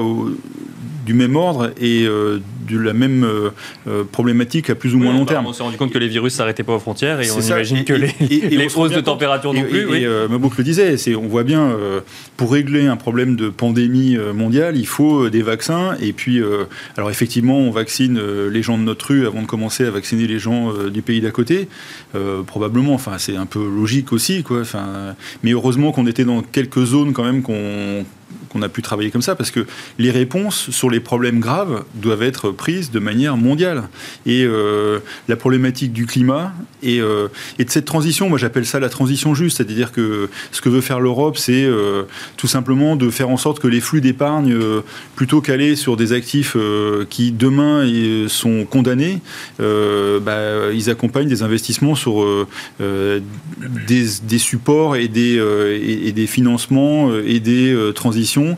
[1.10, 2.38] du même ordre et euh,
[2.69, 3.50] de la même euh,
[3.88, 5.48] euh, problématique à plus ou moins long bah, terme.
[5.48, 7.93] On s'est rendu compte que les virus s'arrêtaient pas aux frontières et on imagine que
[7.93, 9.82] les, les hausses de température non plus.
[9.82, 10.08] Et, oui.
[10.30, 11.76] Mabouk le disait, on voit bien,
[12.38, 15.95] pour régler un problème de pandémie mondiale, il faut des vaccins.
[16.00, 16.39] Et puis,
[16.95, 20.38] alors effectivement, on vaccine les gens de notre rue avant de commencer à vacciner les
[20.38, 21.67] gens du pays d'à côté.
[22.45, 24.62] probablement, enfin, c'est un peu logique aussi, quoi.
[24.62, 28.06] Enfin, mais heureusement qu'on était dans quelques zones quand même qu'on
[28.50, 29.66] qu'on a pu travailler comme ça, parce que
[29.98, 33.84] les réponses sur les problèmes graves doivent être prises de manière mondiale.
[34.26, 37.28] Et euh, la problématique du climat et, euh,
[37.60, 40.82] et de cette transition, moi j'appelle ça la transition juste, c'est-à-dire que ce que veut
[40.82, 42.04] faire l'Europe, c'est euh,
[42.38, 44.58] tout simplement de faire en sorte que les flux d'épargne,
[45.16, 46.56] plutôt qu'aller sur des actifs
[47.10, 47.86] qui demain
[48.28, 49.20] sont condamnés,
[49.60, 52.26] bah, ils accompagnent des investissements sur
[52.80, 58.58] des, supports et des financements et des transitions 2021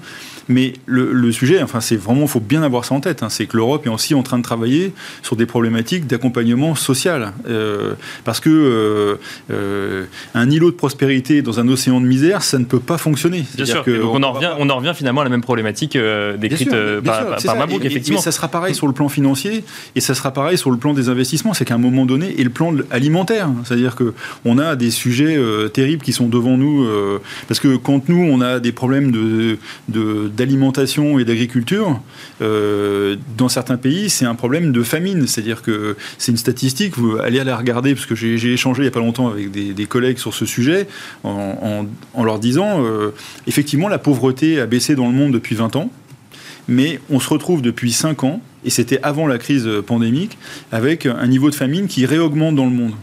[0.52, 3.24] mais le, sujet, enfin, c'est vraiment, il faut bien avoir ça en tête.
[3.24, 7.34] Hein, c'est que l'Europe est aussi en train de travailler sur des problématiques d'accompagnement social,
[7.48, 7.94] euh,
[8.26, 9.16] parce que euh,
[9.52, 13.46] euh, un îlot de prospérité dans un océan de misère, ça ne peut pas fonctionner.
[13.56, 13.84] Bien sûr.
[13.84, 15.98] Que on, en revient, on en revient finalement à la même problématique
[16.38, 16.70] décrite
[17.04, 18.20] par, par effectivement.
[18.20, 19.64] Mais ça sera pareil sur le plan financier
[19.96, 21.54] et ça sera pareil sur le plan des investissements.
[21.54, 24.14] C'est qu'à un moment donné, et le plan alimentaire, c'est-à-dire que
[24.46, 25.38] on a des sujets
[25.74, 26.88] terribles qui sont devant nous,
[27.48, 32.02] parce que quand nous on a des problèmes de d'alimentation et d'agriculture,
[32.42, 35.28] euh, dans certains pays, c'est un problème de famine.
[35.28, 38.88] C'est-à-dire que c'est une statistique, vous allez la regarder, parce que j'ai échangé il n'y
[38.88, 40.88] a pas longtemps avec des, collègues sur ce sujet,
[41.24, 41.86] en,
[42.24, 43.12] leur disant, euh,
[43.46, 45.92] effectivement, la pauvreté a baissé dans le monde depuis 20 ans,
[46.68, 50.40] mais on se retrouve depuis 5 ans, et c'était avant la crise pandémique,
[50.72, 52.94] avec un niveau de famine qui réaugmente dans le monde.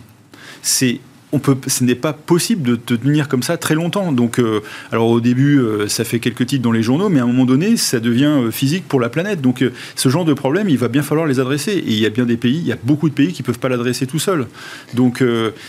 [0.63, 0.99] C'est
[1.33, 4.13] on peut, ce n'est pas possible de tenir comme ça très longtemps.
[4.13, 4.61] Donc, euh,
[4.93, 7.45] alors au début, euh, ça fait quelques titres dans les journaux, mais à un moment
[7.45, 9.41] donné, ça devient euh, physique pour la planète.
[9.41, 9.65] Donc,
[9.95, 11.73] ce genre de problème, il va bien falloir les adresser.
[11.73, 13.59] Et il y a bien des pays, il y a beaucoup de pays qui peuvent
[13.59, 14.47] pas l'adresser tout seuls.
[14.95, 15.23] Donc,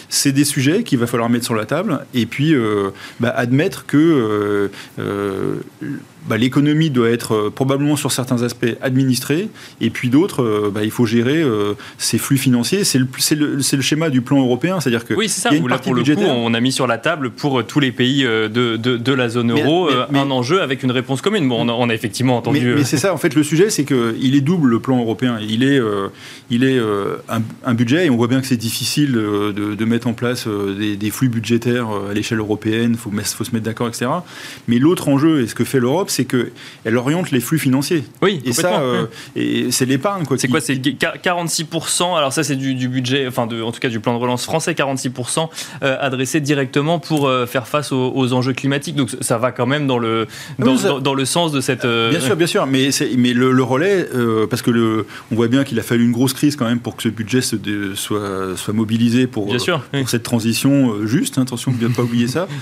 [0.08, 2.54] c'est des sujets qu'il va falloir mettre sur la table et puis
[3.20, 4.70] bah, admettre que
[6.28, 9.50] bah, l'économie doit être probablement sur certains aspects administrée,
[9.82, 11.44] et puis d'autres, bah, il faut gérer
[11.98, 12.84] ces flux financiers.
[12.84, 15.30] C'est le, schéma du plan européen, c'est-à-dire que oui,
[15.68, 18.48] là, pour le coup, on a mis sur la table pour tous les pays de,
[18.48, 21.48] de, de la zone euro un enjeu avec une réponse commune.
[21.48, 22.74] Bon, on a, on a effectivement entendu.
[22.76, 25.40] Mais, c'est ça, en fait, le sujet, c'est qu'il est double le plan européen.
[25.42, 25.80] Il est,
[26.50, 26.80] il est
[27.66, 30.96] un, budget, et on voit bien que c'est difficile de, de, mettre en place des,
[30.96, 32.92] des flux budgétaires à l'échelle européenne.
[32.92, 34.08] Il faut, faut se mettre d'accord, etc.
[34.68, 38.04] Mais l'autre enjeu, et ce que fait l'Europe, c'est qu'elle oriente les flux financiers.
[38.22, 40.26] Oui, et ça, euh, et c'est l'épargne.
[40.38, 44.00] C'est quoi C'est 46%, alors ça c'est du, budget, enfin de, en tout cas du
[44.00, 45.39] plan de relance français, 46%
[45.84, 48.96] euh, adressé directement pour euh, faire face aux, enjeux climatiques.
[48.96, 51.86] Donc ça va quand même dans le, dans, le sens de cette...
[51.86, 54.08] Bien sûr, bien sûr, mais, mais le, relais,
[54.50, 56.96] parce que le, on voit bien qu'il a fallu une grosse crise quand même pour
[56.96, 57.56] que ce budget se
[57.96, 61.38] soit, soit mobilisé pour, bien sûr, cette transition juste.
[61.38, 62.48] Hein, attention ne pas oublier ça.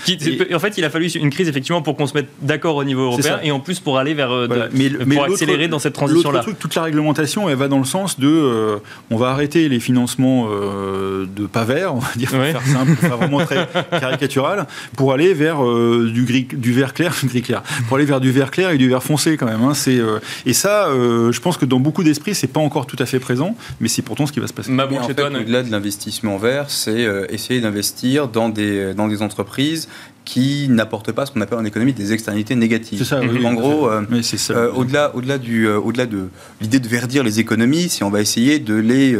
[0.53, 3.03] En fait, il a fallu une crise effectivement pour qu'on se mette d'accord au niveau
[3.03, 6.43] européen et en plus pour aller vers euh, mais, pour accélérer dans cette transition là.
[6.59, 8.77] toute la réglementation, elle va dans le sens de, euh,
[9.11, 12.95] on va arrêter les financements euh, de pas verts, on va dire, pour faire simple,
[12.95, 13.67] faire vraiment très
[13.99, 18.19] caricatural, pour aller vers du, gris, du vert clair, du gris clair, pour aller vers
[18.19, 19.63] du vert clair et du vert foncé quand même.
[19.63, 19.73] Hein.
[19.73, 19.99] C'est,
[20.45, 23.55] et ça, je pense que dans beaucoup d'esprits, c'est pas encore tout à fait présent,
[23.79, 24.71] mais c'est pourtant ce qui va se passer.
[24.71, 29.87] Mais en fait, au-delà de l'investissement vert, c'est essayer d'investir dans des, dans des entreprises
[30.27, 33.01] qui n'apportent pas ce qu'on appelle en économie des externalités négatives.
[33.05, 34.03] Ça, oui, en gros, euh,
[34.49, 36.27] euh, au-delà, au-delà du, euh, au-delà de
[36.59, 39.17] l'idée de verdir les économies, si on va essayer de les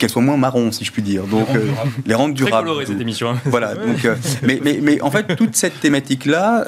[0.00, 1.24] qu'elles soient moins marron, si je puis dire.
[1.24, 1.46] Donc,
[2.06, 2.56] les rendre durables.
[2.56, 3.30] Très coloré, cette émission.
[3.30, 3.40] Hein.
[3.44, 3.74] Voilà.
[3.74, 4.08] Donc,
[4.42, 6.64] mais, mais, mais, en fait, toute cette thématique-là,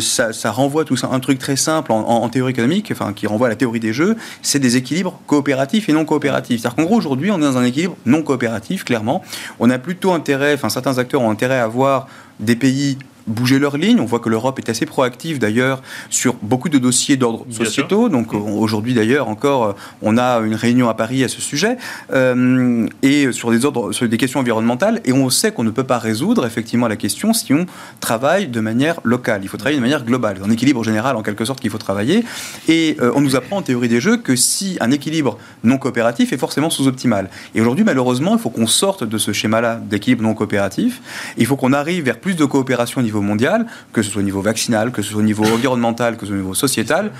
[0.00, 3.26] ça, ça, renvoie tout ça, un truc très simple en, en, théorie économique, enfin, qui
[3.26, 6.60] renvoie à la théorie des jeux, c'est des équilibres coopératifs et non coopératifs.
[6.62, 9.22] C'est-à-dire qu'en gros, aujourd'hui, on est dans un équilibre non coopératif, clairement.
[9.58, 12.08] On a plutôt intérêt, enfin, certains acteurs ont intérêt à avoir
[12.40, 12.98] des pays
[13.30, 14.00] bouger leur ligne.
[14.00, 18.08] On voit que l'Europe est assez proactive d'ailleurs sur beaucoup de dossiers d'ordre sociétaux.
[18.08, 21.76] Donc aujourd'hui d'ailleurs encore, euh, on a une réunion à Paris à ce sujet
[22.12, 25.00] euh, et sur des ordres, sur des questions environnementales.
[25.04, 27.66] Et on sait qu'on ne peut pas résoudre effectivement la question si on
[28.00, 29.40] travaille de manière locale.
[29.42, 32.24] Il faut travailler de manière globale, un équilibre général en quelque sorte qu'il faut travailler.
[32.68, 36.32] Et euh, on nous apprend en théorie des jeux que si un équilibre non coopératif
[36.32, 37.30] est forcément sous-optimal.
[37.54, 41.00] Et aujourd'hui malheureusement, il faut qu'on sorte de ce schéma-là d'équilibre non coopératif.
[41.36, 44.24] Il faut qu'on arrive vers plus de coopération au niveau mondial, que ce soit au
[44.24, 47.10] niveau vaccinal, que ce soit au niveau environnemental, que ce soit au niveau sociétal,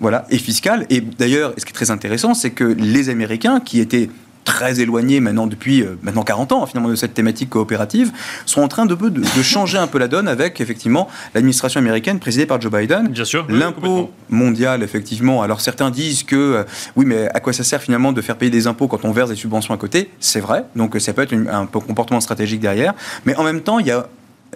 [0.00, 0.86] voilà, et fiscal.
[0.90, 4.08] Et d'ailleurs, ce qui est très intéressant, c'est que les Américains, qui étaient
[4.44, 8.12] très éloignés maintenant depuis euh, maintenant 40 ans finalement de cette thématique coopérative
[8.46, 12.18] sont en train de, de, de changer un peu la donne avec effectivement l'administration américaine
[12.18, 13.08] présidée par Joe Biden.
[13.08, 13.46] Bien sûr.
[13.48, 15.42] L'impôt mondial effectivement.
[15.42, 16.64] Alors certains disent que euh,
[16.96, 19.30] oui mais à quoi ça sert finalement de faire payer des impôts quand on verse
[19.30, 20.10] des subventions à côté?
[20.20, 20.64] C'est vrai.
[20.76, 22.94] Donc ça peut être un comportement stratégique derrière.
[23.24, 24.06] Mais en même temps il y a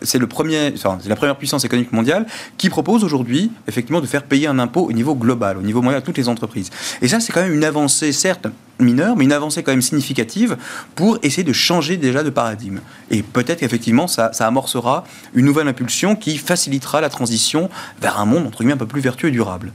[0.03, 4.83] c'est la première puissance économique mondiale qui propose aujourd'hui effectivement de faire payer un impôt
[4.83, 6.71] au niveau global, au niveau mondial à toutes les entreprises.
[7.03, 8.49] Et ça, c'est quand même une avancée, certes
[8.81, 10.57] mineure, mais une avancée quand même significative
[10.95, 12.81] pour essayer de changer déjà de paradigme.
[13.11, 17.69] Et peut-être qu'effectivement, ça, ça, amorcera une nouvelle impulsion qui facilitera la transition
[18.01, 19.73] vers un monde entre guillemets un peu plus vertueux et durable.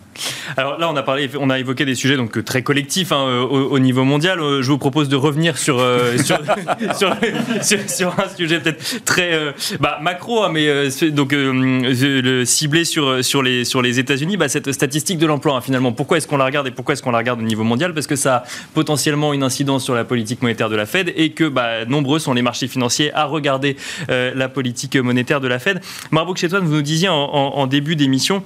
[0.57, 3.79] Alors là, on a parlé, on a évoqué des sujets donc très collectifs hein, au,
[3.79, 4.39] niveau mondial.
[4.39, 9.99] Euh, je vous propose de revenir sur euh, sur, un sujet peut-être très euh, bah,
[10.01, 14.37] macro, hein, mais donc le ciblé sur sur les sur les États-Unis.
[14.37, 17.03] Bah, cette statistique de l'emploi, hein, finalement, pourquoi est-ce qu'on la regarde et pourquoi est-ce
[17.03, 17.93] qu'on la regarde au niveau mondial?
[17.93, 18.92] Parce que ça potentiellement
[19.34, 22.41] une incidence sur la politique monétaire de la Fed et que bah, nombreux sont les
[22.41, 23.75] marchés financiers à regarder
[24.10, 25.82] la politique monétaire de la Fed.
[26.12, 28.43] Marbouk Chetouane, vous nous disiez en début d'émission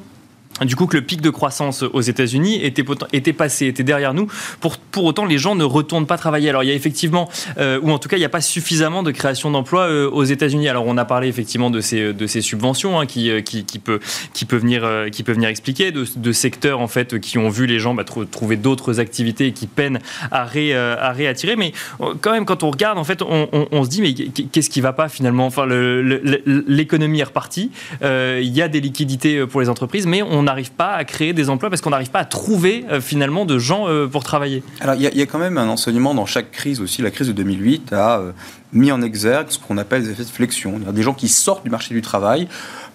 [0.66, 4.28] du coup que le pic de croissance aux États-Unis était, passé, était derrière nous.
[4.60, 6.50] Pour, pour autant, les gens ne retournent pas travailler.
[6.50, 9.04] Alors il y a effectivement, euh, ou en tout cas, il n'y a pas suffisamment
[9.04, 10.70] de création d'emplois euh, aux États-Unis.
[10.70, 13.80] Alors on a parlé effectivement de ces, de ces subventions hein, qui, euh, qui, qui,
[13.80, 14.00] peut,
[14.34, 17.80] qui, peut venir, qui peut venir expliquer, de, secteurs en fait qui ont vu les
[17.80, 20.00] gens bah, trouver d'autres activités et qui peinent
[20.32, 21.56] à, ré, à réattirer.
[21.56, 21.74] Mais
[22.22, 25.10] quand même, quand on regarde, en fait, on, se dit mais qu'est-ce qui va pas
[25.10, 25.46] finalement?
[25.46, 27.72] Enfin, l'économie est repartie.
[28.02, 31.50] Il y a des liquidités pour les entreprises, mais on n'arrive pas à créer des
[31.50, 34.64] emplois parce qu'on n'arrive pas à trouver euh, finalement de gens euh, pour travailler.
[34.82, 37.02] Alors il y, a quand même un enseignement dans chaque crise aussi.
[37.02, 38.32] La crise de 2008 a euh,
[38.74, 40.80] mis en exergue ce qu'on appelle des effets de flexion.
[40.80, 42.48] Des gens qui sortent du marché du travail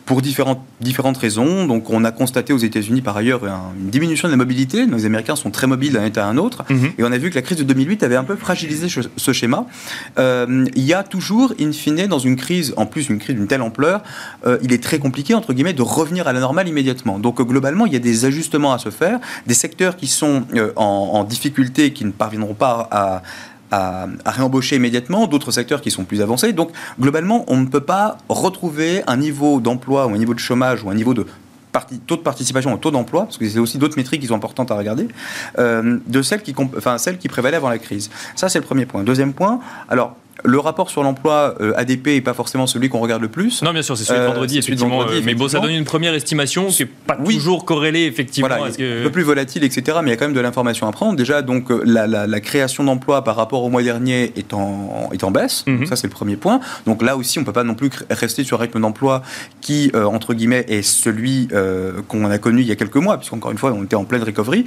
[0.05, 1.67] pour différentes, différentes raisons.
[1.67, 4.87] Donc, on a constaté aux États-Unis, par ailleurs, une diminution de la mobilité.
[4.87, 6.65] Les Américains sont très mobiles d'un État à un autre.
[6.69, 6.93] Mhm.
[6.99, 9.67] Et on a vu que la crise de 2008 avait un peu fragilisé ce schéma.
[10.19, 13.47] Euh, il y a toujours, in fine, dans une crise, en plus une crise d'une
[13.47, 14.03] telle ampleur,
[14.47, 17.19] euh, il est très compliqué, entre guillemets, de revenir à la normale immédiatement.
[17.19, 19.21] Donc, globalement, il y a des ajustements à se faire.
[19.47, 23.23] Des secteurs qui sont euh, en, en, difficulté, qui ne parviendront pas
[23.73, 26.53] à réembaucher immédiatement, d'autres secteurs qui sont plus avancés.
[26.53, 30.85] Donc, globalement, on ne peut pas retrouver un niveau d'emploi ou un niveau de chômage
[30.85, 31.27] ou un niveau de
[32.07, 34.71] taux de participation au taux d'emploi, parce que c'est aussi d'autres métriques qui sont importantes
[34.71, 35.09] à regarder,
[35.59, 36.55] euh, de celles qui,
[36.99, 38.11] celles qui prévalaient avant la crise.
[38.37, 39.03] Ça, c'est le premier point.
[39.05, 43.23] Deuxième point, alors, le rapport sur l'emploi euh, ADP n'est pas forcément celui qu'on regarde
[43.23, 43.63] le plus.
[43.63, 46.15] Non, bien sûr, c'est celui de vendredi, effectivement, euh, Mais bon, ça donne une première
[46.15, 48.49] estimation qui n'est pas toujours corrélée, effectivement.
[48.49, 49.99] Voilà, Un peu plus volatile, etc.
[50.03, 51.17] Mais il y a quand même de l'information à prendre.
[51.17, 55.31] Déjà, donc, euh, la, création d'emplois par rapport au mois dernier est en, est en
[55.31, 55.65] baisse.
[55.67, 55.87] Mhm.
[55.87, 56.61] ça, c'est le premier point.
[56.87, 59.23] Donc là aussi, on ne peut pas non plus rester sur un rythme d'emploi
[59.61, 61.49] qui, entre guillemets, est celui
[62.09, 64.23] qu'on a connu il y a quelques mois, puisqu'encore une fois, on était en pleine
[64.23, 64.67] recovery.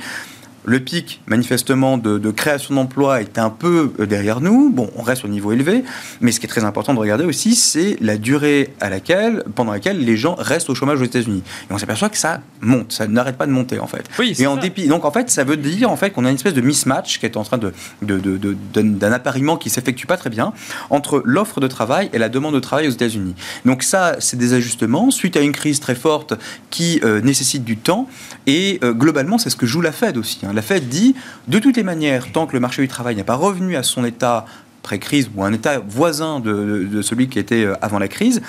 [0.66, 4.70] Le pic, manifestement, de, création d'emplois est un peu euh, derrière nous.
[4.72, 5.84] Bon, on reste au niveau élevé,
[6.22, 9.72] mais ce qui est très important de regarder aussi, c'est la durée à laquelle, pendant
[9.72, 11.44] laquelle les gens restent au chômage aux États-Unis.
[11.70, 14.04] Et on s'aperçoit que ça monte, ça n'arrête pas de monter en fait.
[14.20, 16.36] Oui, et en dépit, donc en fait, ça veut dire en fait qu'on a une
[16.36, 20.54] espèce de mismatch qui est en train de, d'un appariement qui s'effectue pas très bien
[20.90, 23.36] entre l'offre de travail et la demande de travail aux États-Unis.
[23.66, 26.34] Donc ça, c'est des ajustements suite à une crise très forte
[26.70, 28.08] qui euh, nécessite du temps.
[28.48, 30.40] Et euh, globalement, c'est ce que joue la Fed aussi.
[30.46, 30.54] Hein.
[30.56, 31.16] La Fed dit,
[31.50, 34.06] de toutes les manières, tant que le marché du travail n'est pas revenu à son
[34.06, 34.46] état
[34.84, 38.42] pré-crise ou un État voisin de, celui qui était avant la crise,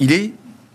[0.00, 0.32] il est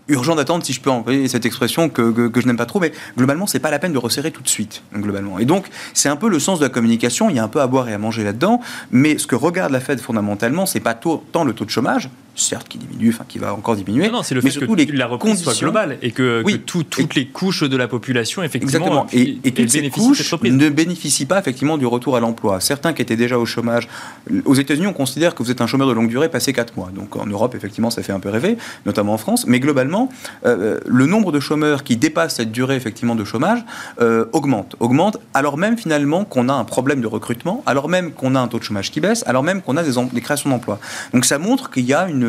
[0.08, 3.46] urgent d'attendre, si je peux employer cette expression que, je n'aime pas trop, mais globalement,
[3.46, 5.38] c'est pas la peine de resserrer tout de suite, globalement.
[5.38, 7.60] Et donc, c'est un peu le sens de la communication, il y a un peu
[7.60, 10.94] à boire et à manger là-dedans, mais ce que regarde la Fed fondamentalement, c'est pas
[10.94, 14.10] tant le taux de chômage, certes qui diminue, enfin qui va encore diminuer.
[14.10, 17.76] Non, c'est le fait que la reprise soit globale et que, toutes les couches de
[17.76, 22.20] la population effectivement et, et, toutes ces couches ne bénéficient pas effectivement du retour à
[22.20, 22.60] l'emploi.
[22.60, 23.88] Certains qui étaient déjà au chômage,
[24.44, 26.90] aux États-Unis on considère que vous êtes un chômeur de longue durée passé 4 mois.
[26.94, 29.46] Donc en Europe effectivement ça fait un peu rêver, notamment en France.
[29.46, 30.08] Mais globalement,
[30.46, 33.64] euh, le nombre de chômeurs qui dépassent cette durée effectivement de chômage
[34.00, 38.34] euh, augmente, augmente, alors même finalement qu'on a un problème de recrutement, alors même qu'on
[38.34, 40.78] a un taux de chômage qui baisse, alors même qu'on a des, des créations d'emplois.
[41.12, 42.21] Donc ça montre qu'il y a une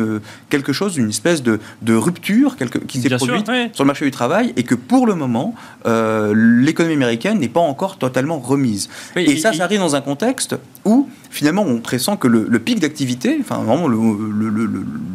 [0.50, 2.56] quelque chose, une espèce de, rupture
[2.88, 5.54] qui s'est produite sur le marché du travail et que pour le moment,
[5.86, 8.88] euh, l'économie américaine n'est pas encore totalement remise.
[9.16, 13.36] et, ça, ça arrive dans un contexte où finalement on pressent que le, pic d'activité,
[13.40, 13.98] enfin vraiment le,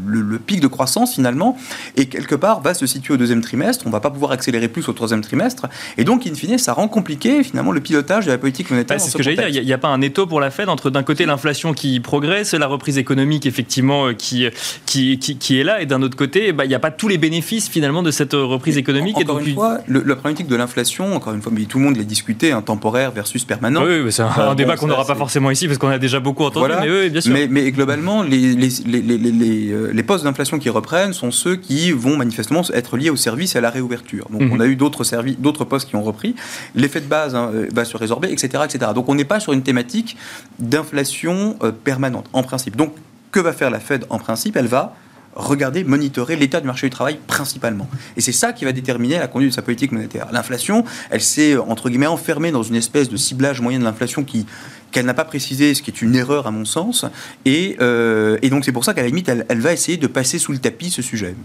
[0.08, 1.58] le, pic de croissance finalement,
[1.95, 3.86] et quelque part va se situer au deuxième trimestre.
[3.88, 6.88] On va pas pouvoir accélérer plus au troisième trimestre, et donc in fine ça rend
[6.88, 8.99] compliqué finalement le pilotage de la politique monétaire.
[8.99, 9.47] c'est ce, que j'allais dire.
[9.47, 12.53] Il n'y a, pas un étau pour la Fed entre d'un côté l'inflation qui progresse,
[12.53, 14.47] la reprise économique effectivement euh, qui
[14.86, 17.17] qui, qui, est là, et d'un autre côté, bah, il n'y a pas tous les
[17.17, 19.17] bénéfices finalement de cette reprise économique.
[19.17, 22.03] Encore une fois, la problématique de l'inflation, encore une fois, mais tout le monde l'a
[22.03, 23.84] discuté, un temporaire versus permanent.
[23.86, 26.74] Oui, c'est un, débat qu'on n'aura pas forcément ici parce qu'on a déjà beaucoup entendu.
[26.82, 27.36] Mais, bien sûr.
[27.50, 32.17] mais, globalement, les, les, les, euh, les postes d'inflation qui reprennent sont ceux qui vont
[32.17, 34.28] manifestement être liés au service et à la réouverture.
[34.32, 34.54] Donc mhm.
[34.54, 36.36] on a eu d'autres postes qui ont repris.
[36.76, 38.91] L'effet de base hein, euh, va se résorber, etc., etc.
[38.95, 40.17] Donc on n'est pas sur une thématique
[40.58, 42.76] d'inflation euh, permanente, en principe.
[42.76, 42.93] Donc
[43.32, 44.56] que va faire la Fed en principe?
[44.56, 44.95] Elle va
[45.39, 47.89] regarder, monitorer l'état du marché du travail principalement.
[48.17, 50.28] Et c'est ça qui va déterminer la conduite de sa politique monétaire.
[50.32, 54.45] L'inflation, elle s'est, entre guillemets, enfermée dans une espèce de ciblage moyen de l'inflation qui
[54.91, 57.06] qu'elle n'a pas précisé, ce qui est une erreur à mon sens.
[57.45, 60.52] Et, euh, donc c'est pour ça qu'à la limite, elle va essayer de passer sous
[60.52, 61.36] le tapis ce sujet.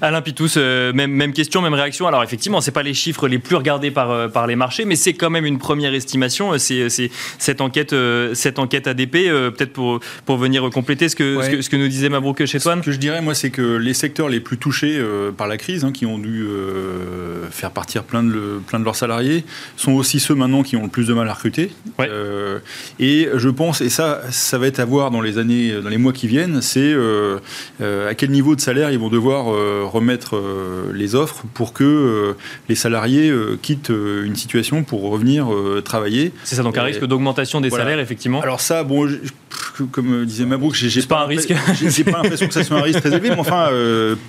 [0.00, 2.06] Alain Pitous, euh, même, même, question, même réaction.
[2.06, 4.96] Alors effectivement, c'est pas les chiffres les plus regardés par, euh, par les marchés, mais
[4.96, 6.52] c'est quand même une première estimation.
[6.52, 7.94] Euh, c'est cette enquête,
[8.34, 12.44] cette enquête ADP, peut-être pour, pour venir compléter ce que, ce que, nous disait Mabrouk
[12.44, 15.02] chez Ce que je dirais, moi, c'est que les secteurs les plus touchés
[15.36, 16.46] par la crise, hein, qui ont dû
[17.50, 19.44] faire partir plein de, plein de leurs salariés,
[19.76, 21.70] sont aussi ceux maintenant qui ont le plus de mal à recruter.
[22.98, 25.98] et je pense, et ça, ça va être à voir dans les années, dans les
[25.98, 26.94] mois qui viennent, c'est
[27.80, 29.53] à quel niveau de salaire ils vont devoir euh,
[29.84, 32.36] remettre euh, les offres pour que euh,
[32.68, 35.48] les salariés quittent une situation pour revenir
[35.84, 36.32] travailler.
[36.44, 38.40] C'est ça, donc un risque d'augmentation des salaires, effectivement.
[38.40, 39.08] Alors ça, bon,
[39.90, 41.52] comme disait Mabrouk, j'ai pas, un risque.
[41.74, 43.68] J'ai pas l'impression que ça soit un risque très élevé, mais enfin,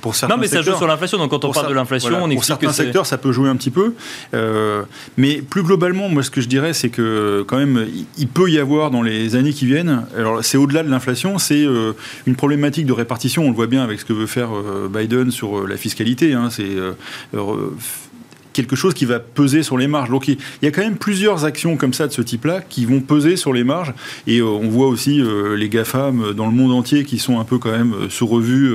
[0.02, 0.36] pour certains.
[0.36, 1.18] Non, mais ça joue sur l'inflation.
[1.18, 3.56] Donc quand on parle de l'inflation, on explique Pour certains secteurs, ça peut jouer un
[3.56, 3.94] petit peu.
[5.18, 8.60] mais plus globalement, moi, ce que je dirais, c'est que quand même, il peut y
[8.60, 10.06] avoir dans les années qui viennent.
[10.18, 11.66] Alors, c'est au-delà de l'inflation, c'est
[12.26, 13.44] une problématique de répartition.
[13.44, 14.50] On le voit bien avec ce que veut faire
[14.90, 16.34] Biden sur euh, la fiscalité.
[16.34, 16.94] Hein, c'est euh,
[18.56, 20.10] quelque chose qui va peser sur les marges.
[20.10, 23.02] Donc il y a quand même plusieurs actions comme ça de ce type-là qui vont
[23.02, 23.94] peser sur les marges.
[24.28, 27.44] Et euh, on voit aussi euh, les GAFAM dans le monde entier qui sont un
[27.44, 28.74] peu quand même euh, sous revue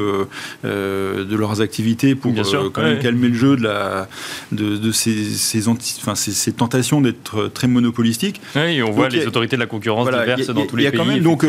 [0.65, 2.35] de leurs activités pour
[2.73, 4.09] quand même calmer le jeu de, la,
[4.53, 8.41] de, ces, ces, enfin, ces, tentations d'être très monopolistiques.
[8.55, 10.93] Oui, on voit les autorités de la concurrence diverses dans tous les pays.
[10.93, 11.47] Il y a quand même donc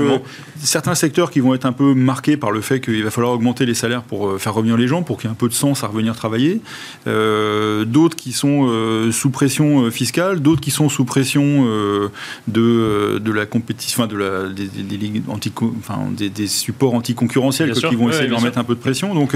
[0.57, 3.65] certains secteurs qui vont être un peu marqués par le fait qu'il va falloir augmenter
[3.65, 5.83] les salaires pour faire revenir les gens, pour qu'il y ait un peu de sens
[5.83, 6.61] à revenir travailler.
[7.05, 12.09] D'autres qui sont euh, sous pression euh, fiscale, d'autres qui sont sous pression euh,
[12.47, 18.09] de, de la compétition, de la, des, des, anti, enfin, des, supports anticoncurrentiels qui vont
[18.09, 19.15] essayer de leur mettre un peu de pression.
[19.15, 19.35] Donc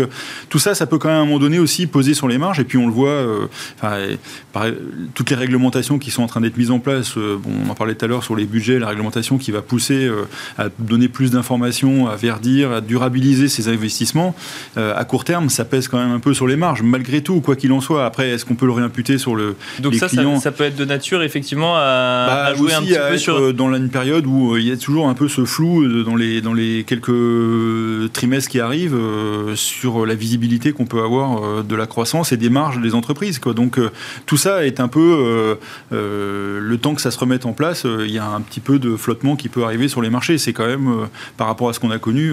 [0.49, 2.59] tout ça, ça peut quand même à un moment donné aussi poser sur les marges.
[2.59, 3.25] Et puis on le voit,
[3.79, 4.65] par,
[5.15, 7.15] toutes les réglementations qui sont en train d'être mises en place.
[7.15, 10.07] bon, on en parlait tout à l'heure sur les budgets, la réglementation qui va pousser
[10.59, 14.35] à donner plus d'informations, à verdir, à durabiliser ces investissements.
[14.75, 17.55] à court terme, ça pèse quand même un peu sur les marges, malgré tout, quoi
[17.55, 18.05] qu'il en soit.
[18.05, 19.55] Après, est-ce qu'on peut le réimputer sur le.
[19.79, 20.39] Donc les ça, clients.
[20.39, 23.35] Ça, peut être de nature effectivement à, bah, jouer un petit peu sur.
[23.37, 26.03] Euh, dans une période où euh, il y a toujours un peu ce flou euh,
[26.03, 28.97] dans les dans les quelques trimestres qui arrivent
[29.55, 33.39] sur la visibilité qu'on peut avoir de la croissance et des marges des entreprises.
[33.39, 33.53] Quoi.
[33.53, 33.79] Donc
[34.25, 35.57] tout ça est un peu
[35.91, 37.85] le temps que ça se remette en place.
[37.85, 40.37] Il y a un petit peu de flottement qui peut arriver sur les marchés.
[40.37, 41.07] C'est quand même
[41.37, 42.31] par rapport à ce qu'on a connu,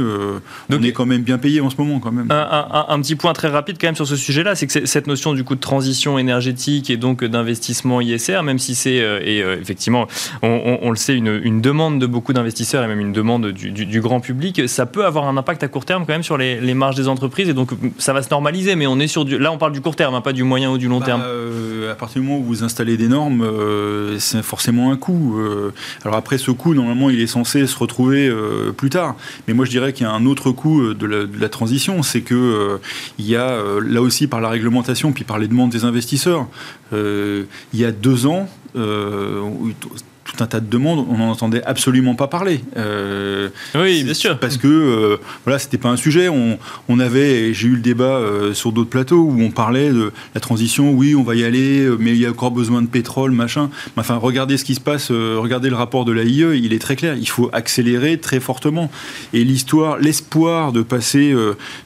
[0.70, 2.30] on est quand même bien payé en ce moment quand même.
[2.30, 5.06] Un, un, un, petit point très rapide quand même sur ce sujet-là, c'est que cette
[5.06, 9.40] notion du coup de transition énergétique énergétique et donc d'investissement ISR, même si c'est, et
[9.60, 10.06] effectivement,
[10.42, 14.68] on, le sait, une, demande de beaucoup d'investisseurs et même une demande du, grand public,
[14.68, 17.48] ça peut avoir un impact à court terme quand même sur les, marges des entreprises
[17.48, 19.82] et donc ça va se normaliser, mais on est sur du, là on parle du
[19.82, 21.22] court terme, hein, pas du moyen ou du long bah, terme.
[21.90, 23.46] à partir du moment où vous installez des normes,
[24.18, 25.38] c'est forcément un coût.
[26.04, 28.32] alors après, ce coût, normalement, il est censé se retrouver
[28.76, 29.16] plus tard.
[29.46, 32.80] Mais moi, je dirais qu'il y a un autre coût de la, transition, c'est que
[33.18, 36.11] il y a là aussi par la réglementation, puis par les demandes des investisseurs,
[36.92, 38.48] il y a deux ans,
[40.34, 42.60] tout un tas de demandes, on n'en entendait absolument pas parler.
[42.76, 44.38] Euh, oui, bien sûr.
[44.38, 46.28] Parce que euh, voilà, c'était pas un sujet.
[46.28, 46.58] On,
[46.88, 50.40] on avait, j'ai eu le débat euh, sur d'autres plateaux où on parlait de la
[50.40, 50.92] transition.
[50.92, 53.70] Oui, on va y aller, mais il y a encore besoin de pétrole, machin.
[53.96, 55.10] Enfin, regardez ce qui se passe.
[55.10, 57.14] regardez le rapport de l'AIE, il est très clair.
[57.16, 58.90] Il faut accélérer très fortement.
[59.32, 61.34] Et l'histoire, l'espoir de passer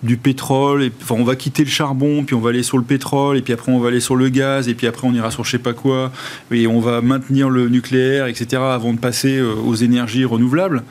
[0.03, 2.85] du pétrole, et, enfin, on va quitter le charbon, puis on va aller sur le
[2.85, 5.31] pétrole, et puis après on va aller sur le gaz, et puis après on ira
[5.31, 6.13] sur je sais pas quoi,
[6.51, 10.83] et on va maintenir le nucléaire, etc., avant de passer euh, aux énergies renouvelables.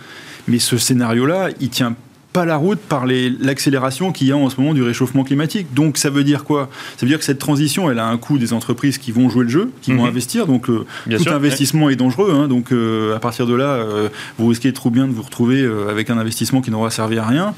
[0.48, 1.96] Mais ce scénario-là, il tient
[2.34, 5.74] pas la route par l'accélération qu'il y a en ce moment du réchauffement climatique.
[5.74, 6.70] Donc ça veut dire quoi?
[6.98, 9.46] Ça veut dire que cette transition, elle a un coût des entreprises qui vont jouer
[9.46, 10.10] le jeu, qui vont mhm.
[10.10, 10.46] investir.
[10.46, 12.34] Donc euh, tout investissement est dangereux.
[12.36, 12.50] Hein.
[12.50, 13.86] donc euh, à partir de là,
[14.38, 17.56] vous risquez trop bien de vous retrouver avec un investissement qui n'aura servi à rien.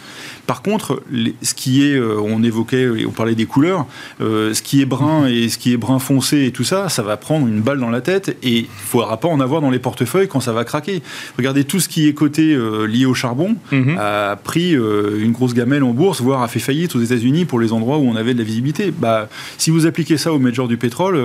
[0.48, 1.04] Par contre,
[1.42, 3.86] ce qui est, euh, on évoquait, on parlait des couleurs,
[4.22, 7.04] euh, ce qui est brun et ce qui est brun foncé et tout ça, ça
[7.04, 9.70] va prendre une balle dans la tête et il ne faudra pas en avoir dans
[9.70, 11.04] les portefeuilles quand ça va craquer.
[11.38, 13.98] Regardez tout ce qui est coté euh, lié au charbon mhm.
[14.00, 17.74] a pris une grosse gamelle en bourse, voire a fait faillite aux États-Unis pour les
[17.74, 18.94] endroits où on avait de la visibilité.
[18.98, 19.28] Bah,
[19.58, 21.20] si vous appliquez ça au major du pétrole,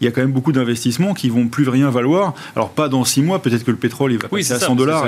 [0.00, 2.32] il y a quand même beaucoup d'investissements qui vont plus rien valoir.
[2.56, 5.06] Alors pas dans six mois, peut-être que le pétrole il va passer à 100 dollars.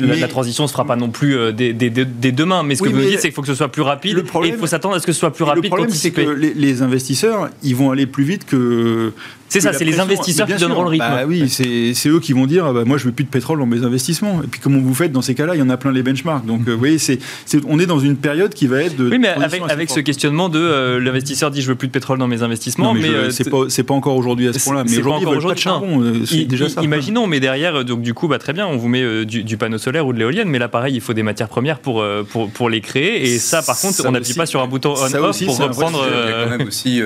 [0.00, 3.20] La, transition ne se fera pas non plus dès, demain mais ce que vous dites,
[3.20, 4.18] c'est qu'il faut que ce soit plus rapide.
[4.18, 5.64] et il faut s'attendre à ce que ce soit plus rapide.
[5.64, 9.12] Le problème, c'est que les, investisseurs, ils vont aller plus vite que.
[9.48, 11.06] C'est ça, c'est les investisseurs qui donneront le rythme.
[11.08, 13.66] Bah oui, c'est eux qui vont dire bah, moi je veux plus de pétrole dans
[13.66, 14.42] mes investissements.
[14.42, 15.54] Et puis comment vous faites dans ces cas-là?
[15.54, 16.46] Il y en a plein les benchmarks.
[16.46, 17.18] Donc euh, vous voyez, c'est
[17.68, 19.08] on est dans une période qui va être de.
[19.08, 22.28] Oui, mais avec, ce questionnement de euh, l'investisseur dit je veux plus de pétrole dans
[22.28, 22.94] mes investissements.
[22.94, 24.84] mais, euh, c'est pas encore aujourd'hui à ce point-là.
[24.84, 26.12] Mais aujourd'hui, ils veulent pas de charbon.
[26.24, 26.82] C'est déjà ça.
[26.82, 30.06] Imaginons, mais derrière, donc du coup, bah, très bien, on vous met du, panneau solaire
[30.06, 32.80] ou de l'éolienne, mais là pareil, il faut des matières premières pour pour, pour les
[32.80, 33.22] créer.
[33.24, 36.06] Et ça, par contre, on n'appuie pas sur un bouton on-off pour reprendre.
[36.06, 37.00] Il y a quand même aussi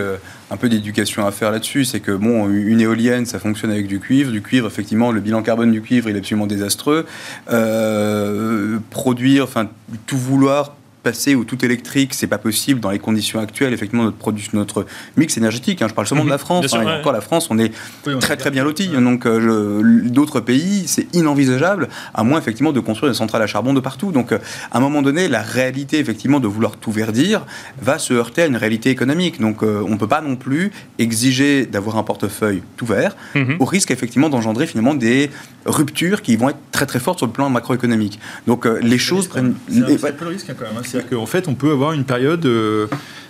[0.51, 1.84] un peu d'éducation à faire là-dessus.
[1.84, 4.32] C'est que, bon, une éolienne, ça fonctionne avec du cuivre.
[4.32, 7.07] Du cuivre, effectivement, le bilan carbone du cuivre, il est absolument désastreux.
[7.51, 9.68] Euh, produire, enfin,
[10.07, 13.73] tout vouloir passer au tout électrique, c'est pas possible dans les conditions actuelles.
[13.73, 14.87] Effectivement, notre produit, notre
[15.17, 15.83] mix énergétique.
[15.83, 16.41] Hein, je parle seulement de la mhm.
[16.41, 16.75] France.
[16.75, 17.73] Hein, encore la France, on est
[18.21, 18.89] très très bien loti.
[18.89, 23.73] Donc euh, d'autres pays, c'est inenvisageable, à moins effectivement de construire des centrales à charbon
[23.73, 24.13] de partout.
[24.13, 24.39] Donc euh,
[24.71, 27.47] à un moment donné, la réalité effectivement de vouloir tout verdir
[27.81, 29.41] va se heurter à une réalité économique.
[29.41, 33.57] Donc euh, on peut pas non plus exiger d'avoir un portefeuille tout vert, mhm.
[33.59, 35.31] au risque effectivement d'engendrer finalement des
[35.67, 38.19] ruptures qui vont être très très fortes sur le plan macroéconomique.
[38.47, 39.55] Donc les choses prennent.
[39.71, 40.83] C'est un, peu le risque hein, quand même.
[40.91, 42.88] C'est-à-dire qu'en fait, on peut avoir une période euh,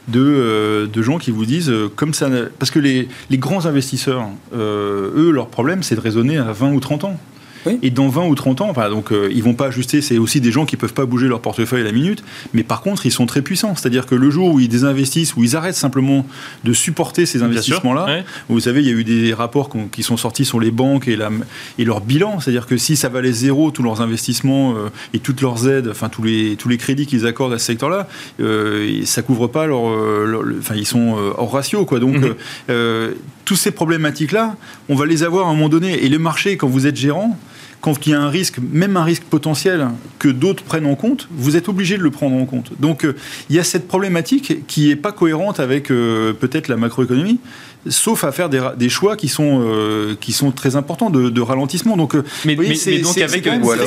[0.09, 2.29] de, euh, de, gens qui vous disent, euh, comme ça.
[2.59, 6.81] Parce que les, les grands investisseurs, eux, leur problème, c'est de raisonner à 20 ou
[6.81, 7.21] 30 ans.
[7.83, 10.41] Et dans 20 ou 30 ans, enfin, donc, euh, ils vont pas ajuster, c'est aussi
[10.41, 12.23] des gens qui peuvent pas bouger leur portefeuille à la minute,
[12.55, 13.75] mais par contre, ils sont très puissants.
[13.77, 16.27] C'est-à-dire que le jour où ils désinvestissent, où ils arrêtent simplement
[16.65, 20.45] de supporter ces investissements-là, vous savez, il y a eu des rapports qui sont sortis
[20.45, 21.31] sur les banques et, la,
[21.79, 25.41] et leur bilan, c'est-à-dire que si ça valait zéro, tous leurs investissements euh, et toutes
[25.41, 28.09] leurs aides, enfin, tous les, tous les crédits qu'ils accordent à ce secteur-là,
[28.41, 29.83] euh, ça couvre pas leur,
[30.59, 32.01] enfin, ils sont hors ratio, quoi.
[32.01, 33.15] Donc, mhm.
[33.45, 34.57] toutes ces problématiques-là,
[34.89, 36.05] on va les avoir à un moment donné.
[36.05, 37.39] Et le marché, quand vous êtes gérant,
[37.81, 41.29] quand il y a un risque, même un risque potentiel que d'autres prennent en compte,
[41.31, 42.73] vous êtes obligé de le prendre en compte.
[42.79, 43.17] Donc euh,
[43.49, 47.41] il y a cette problématique qui n'est pas cohérente avec euh, peut-être la macroéconomie
[47.89, 51.97] sauf à faire des, choix qui sont, euh, qui sont très importants de, ralentissement.
[51.97, 53.45] Donc, euh, mais, donc avec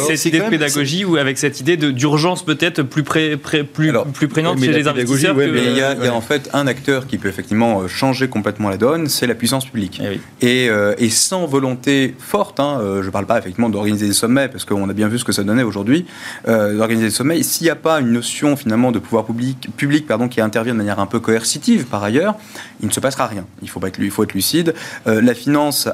[0.08, 4.60] cette idée de pédagogie ou avec cette idée d'urgence peut-être plus, pré, plus, plus prégnante
[4.60, 5.36] chez les investisseurs.
[5.36, 8.78] mais il y, a, en fait un acteur qui peut effectivement euh, changer complètement la
[8.78, 10.02] donne, c'est la puissance publique.
[10.42, 10.70] Eh
[11.00, 14.90] et, sans volonté forte, hein, je ne parle pas effectivement d'organiser des sommets, parce qu'on
[14.90, 16.06] a bien vu ce que ça donnait aujourd'hui,
[16.48, 20.28] d'organiser des sommets, s'il n'y a pas une notion finalement de pouvoir public, public pardon,
[20.28, 22.36] qui intervient de manière un peu coercitive par ailleurs,
[22.82, 23.46] il ne se passera rien.
[23.62, 24.74] Il faut il faut être lucide.
[25.08, 25.90] Euh, la finance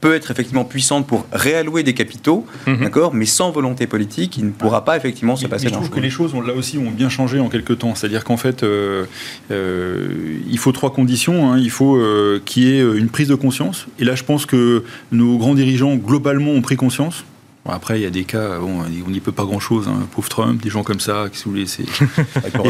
[0.00, 2.82] peut être effectivement puissante pour réallouer des capitaux, mhm.
[2.84, 5.64] d'accord, mais sans volonté politique, il ne pourra pas effectivement se passer.
[5.64, 7.96] Mais je trouve que les choses, là aussi, ont bien changé en quelques temps.
[7.96, 9.06] C'est-à-dire qu'en fait, euh,
[9.50, 11.50] euh, il faut trois conditions.
[11.50, 11.58] Hein.
[11.58, 12.00] Il faut
[12.44, 13.86] qu'il y ait une prise de conscience.
[13.98, 17.24] Et là, je pense que nos grands dirigeants, globalement, ont pris conscience.
[17.74, 19.88] Après, il y a des cas, bon, on n'y peut pas grand-chose.
[19.88, 20.06] Hein.
[20.14, 21.66] Pauvre Trump, des gens comme ça, qui sont des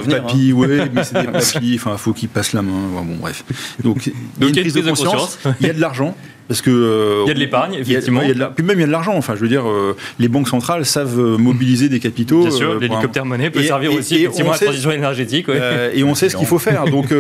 [0.02, 0.54] papilles, hein.
[0.54, 2.88] ouais, mais c'est des papilles, enfin, il faut qu'ils passent la main.
[2.92, 3.44] Bon, bref.
[3.82, 6.16] Donc, il y a une prise de conscience, il y a de l'argent.
[6.48, 8.22] Parce que euh, il y a de l'épargne, effectivement.
[8.22, 9.14] Il y a, puis même il y a de l'argent.
[9.14, 12.40] Enfin, je veux dire, euh, les banques centrales savent euh, mobiliser des capitaux.
[12.40, 15.46] Bien sûr, l'hélicoptère monnaie peut servir aussi effectivement à la transition énergétique.
[15.94, 16.86] et on sait ce qu'il faut faire.
[16.86, 17.12] Donc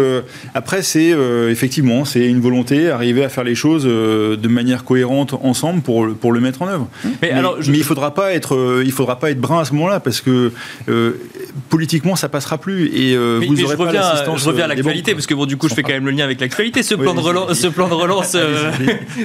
[0.54, 1.14] après, c'est
[1.50, 6.32] effectivement, c'est une volonté, arriver à faire les choses de manière cohérente ensemble pour pour
[6.32, 6.88] le mettre en œuvre.
[7.20, 10.00] Mais, alors, mais il faudra pas être, il faudra pas être brun à ce moment-là
[10.00, 10.52] parce que
[11.68, 14.42] politiquement, ça passera plus et vous aurez je pas l'assistance.
[14.42, 16.24] Je reviens à l'actualité parce que bon, du coup, je fais quand même le lien
[16.24, 16.82] avec l'actualité.
[16.82, 18.34] Ce plan de relance, ce plan de relance.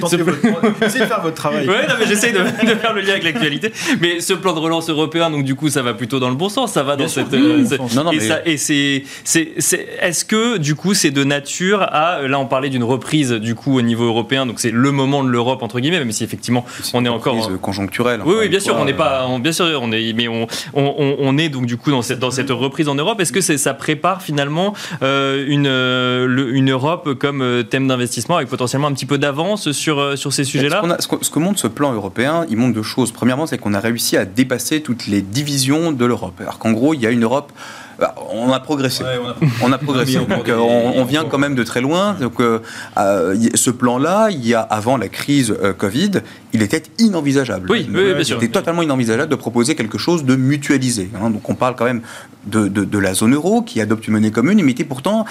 [0.82, 1.68] Essayez de faire votre travail.
[1.68, 3.72] Ouais, non, mais j'essaie de, faire le lien avec l'actualité.
[4.00, 6.48] Mais ce plan de relance européen, donc du coup, ça va plutôt dans le bon
[6.48, 6.72] sens.
[6.72, 7.32] Ça va dans cette.
[7.32, 7.64] Euh,
[7.94, 8.42] non, non, et, mais...
[8.52, 12.22] et c'est, c'est, est-ce que du coup, c'est de nature à.
[12.26, 15.28] Là, on parlait d'une reprise du coup au niveau européen, donc c'est le moment de
[15.28, 18.20] l'Europe entre guillemets, même si effectivement, on est encore conjoncturelle.
[18.24, 21.38] Oui, oui, bien sûr, on n'est pas, bien sûr, on est, mais on, on, on,
[21.38, 23.20] est donc du coup dans cette, dans cette reprise en Europe.
[23.20, 28.88] Est-ce que ça prépare finalement euh, une, euh, une Europe comme thème d'investissement avec potentiellement
[28.88, 29.83] un petit peu d'avance sur
[30.16, 33.12] sur ces sujets-là ce, que montre ce plan européen, il montre deux choses.
[33.12, 36.40] Premièrement, c'est qu'on a réussi à dépasser toutes les divisions de l'Europe.
[36.40, 37.52] Alors qu'en gros, il y a une Europe
[37.98, 39.04] bah, on a progressé.
[39.62, 39.78] on, a...
[39.78, 40.18] progressé.
[40.48, 42.14] Euh, on, vient quand même de très loin.
[42.20, 42.60] Donc, euh,
[42.98, 46.10] euh, ce plan-là, il y a avant la crise Covid,
[46.52, 47.70] il était inenvisageable.
[47.70, 48.40] Oui, bien sûr.
[48.40, 51.10] C'était totalement inenvisageable de proposer quelque chose de mutualisé.
[51.20, 51.30] Hein.
[51.30, 52.02] Donc, on parle quand même
[52.46, 55.24] de, de, la zone euro qui adopte une monnaie commune, mais il était pourtant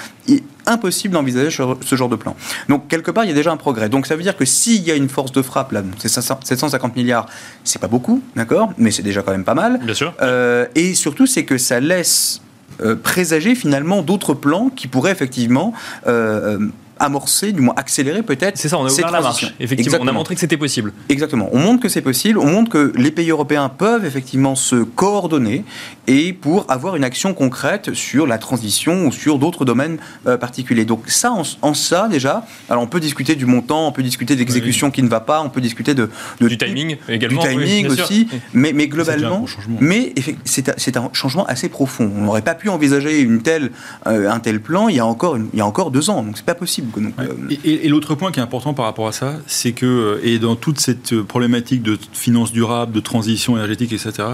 [0.66, 2.34] impossible d'envisager ce genre de plan.
[2.68, 3.88] Donc, quelque part, il y a déjà un progrès.
[3.88, 6.96] Donc, ça veut dire que s'il y a une force de frappe, là, c'est 750
[6.96, 7.26] milliards,
[7.62, 9.80] c'est pas beaucoup, d'accord, mais c'est déjà quand même pas mal.
[9.82, 10.12] Bien sûr.
[10.74, 12.63] et surtout, c'est que ça laisse euh,
[13.02, 15.72] présager finalement d'autres plans qui pourraient effectivement
[16.98, 18.56] amorcer, du moins accélérer peut-être.
[18.56, 19.54] C'est ça, on a ouvert la marche.
[19.60, 20.92] Effectivement, on a montré que c'était possible.
[21.08, 21.48] Exactement.
[21.52, 22.38] On montre que c'est possible.
[22.38, 25.64] On montre que les pays européens peuvent effectivement se coordonner
[26.06, 30.84] et pour avoir une action concrète sur la transition ou sur d'autres domaines euh, particuliers.
[30.84, 31.32] Donc ça,
[31.62, 35.08] en, ça déjà, alors on peut discuter du montant, on peut discuter d'exécution qui ne
[35.08, 39.44] va pas, on peut discuter de, du timing également, du timing aussi, mais, mais globalement,
[39.80, 40.14] mais
[40.44, 42.10] c'est un changement assez profond.
[42.16, 43.70] On n'aurait pas pu envisager une telle,
[44.06, 46.22] euh, un tel plan il y a encore, il y a encore deux ans.
[46.22, 46.83] Donc c'est pas possible.
[47.18, 50.38] Euh, et, l'autre point qui est important par rapport à ça, c'est que, euh, et
[50.38, 54.28] dans toute cette euh, problématique de finances durables, de transition énergétique, etc.,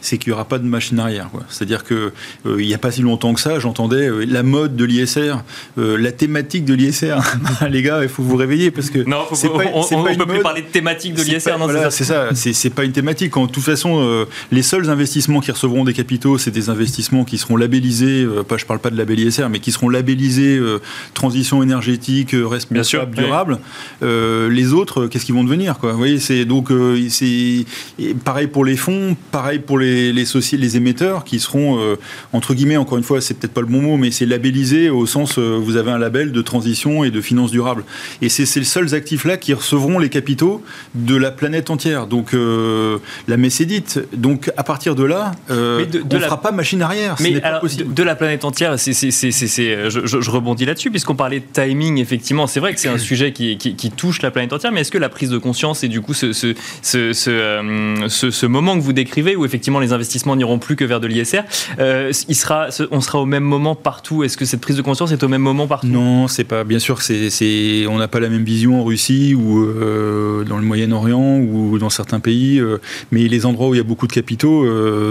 [0.00, 1.30] c'est qu'il n'y aura pas de machine arrière.
[1.48, 2.10] C'est-à-dire qu'il
[2.46, 5.42] il n'y a pas si longtemps que ça, j'entendais la mode de l'ISR,
[5.76, 7.16] la thématique de l'ISR.
[7.70, 8.98] Les gars, il faut vous réveiller parce que.
[9.00, 11.56] Non, on ne peut plus parler de thématique de l'ISR.
[11.58, 13.36] Voilà, c'est ça, c'est pas une thématique.
[13.36, 17.56] En toute façon, les seuls investissements qui recevront des capitaux, c'est des investissements qui seront
[17.56, 20.60] labellisés, pas, je ne parle pas de label ISR, mais qui seront labellisés
[21.14, 23.58] transition énergétique, responsable, durable.
[24.02, 25.92] les autres, qu'est-ce qu'ils vont devenir quoi?
[25.92, 26.70] Vous voyez, c'est donc
[27.08, 27.64] c'est
[28.24, 31.96] pareil pour les fonds, pareil pour les les, les, les émetteurs qui seront, euh,
[32.32, 35.06] entre guillemets, encore une fois, c'est peut-être pas le bon mot, mais c'est labellisé au
[35.06, 37.84] sens, euh, vous avez un label de transition et de finance durable.
[38.22, 40.62] Et c'est ces seuls actifs-là qui recevront les capitaux
[40.94, 42.06] de la planète entière.
[42.06, 44.00] Donc, euh, la messe est dite.
[44.12, 47.16] Donc, à partir de là, on ne fera pas machine arrière.
[47.20, 51.98] Mais alors, De, la planète entière, c'est, je, je, rebondis là-dessus, puisqu'on parlait de timing,
[51.98, 52.46] effectivement.
[52.46, 54.98] C'est vrai que c'est un sujet qui, qui, touche la planète entière, mais est-ce que
[54.98, 57.12] la prise de conscience et du coup ce, ce, ce,
[58.30, 61.42] ce moment que vous décrivez, où effectivement les investissements n'iront plus que vers de l'ISR.
[61.78, 62.12] Euh,
[62.90, 64.24] on sera au même moment partout.
[64.24, 65.86] Est-ce que cette prise de conscience est au même moment partout?
[65.86, 66.64] Non, c'est pas.
[66.64, 66.98] Bien sûr,
[67.88, 71.90] on n'a pas la même vision en Russie ou euh, dans le Moyen-Orient ou dans
[71.90, 72.78] certains pays, euh,
[73.10, 74.64] mais les endroits où il y a beaucoup de capitaux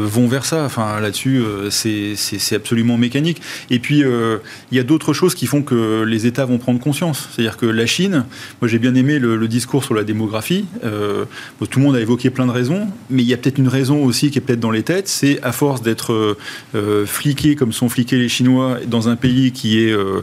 [0.06, 0.64] vont vers ça.
[0.66, 2.16] Enfin, là-dessus, c'est,
[2.56, 3.42] absolument mécanique.
[3.70, 7.30] Et puis, il y a d'autres choses qui font que les États vont prendre conscience.
[7.32, 8.26] C'est-à-dire que la Chine,
[8.62, 10.66] moi j'ai bien aimé le, discours sur la démographie.
[10.82, 14.04] tout le monde a évoqué plein de raisons, mais il y a peut-être une raison
[14.04, 16.38] aussi qui est peut-être dans les têtes, c'est à force d'être euh,
[16.76, 20.22] euh, fliqué comme sont fliqués les Chinois dans un pays qui est euh,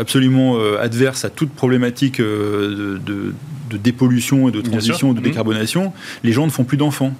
[0.00, 3.00] absolument adverse à toute problématique de,
[3.70, 5.22] dépollution et de transition, de mmh.
[5.22, 5.92] décarbonation,
[6.24, 7.14] les gens ne font plus d'enfants.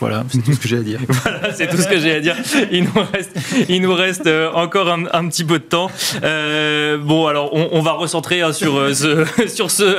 [0.00, 1.00] Voilà, c'est tout ce que j'ai à dire.
[1.08, 2.36] voilà, c'est tout ce que j'ai à dire.
[2.70, 3.30] Il nous reste,
[3.68, 5.90] il nous reste euh, encore un, petit peu de temps.
[6.22, 9.96] Euh, bon, alors on, va recentrer hein, sur, euh, ce, sur, ce,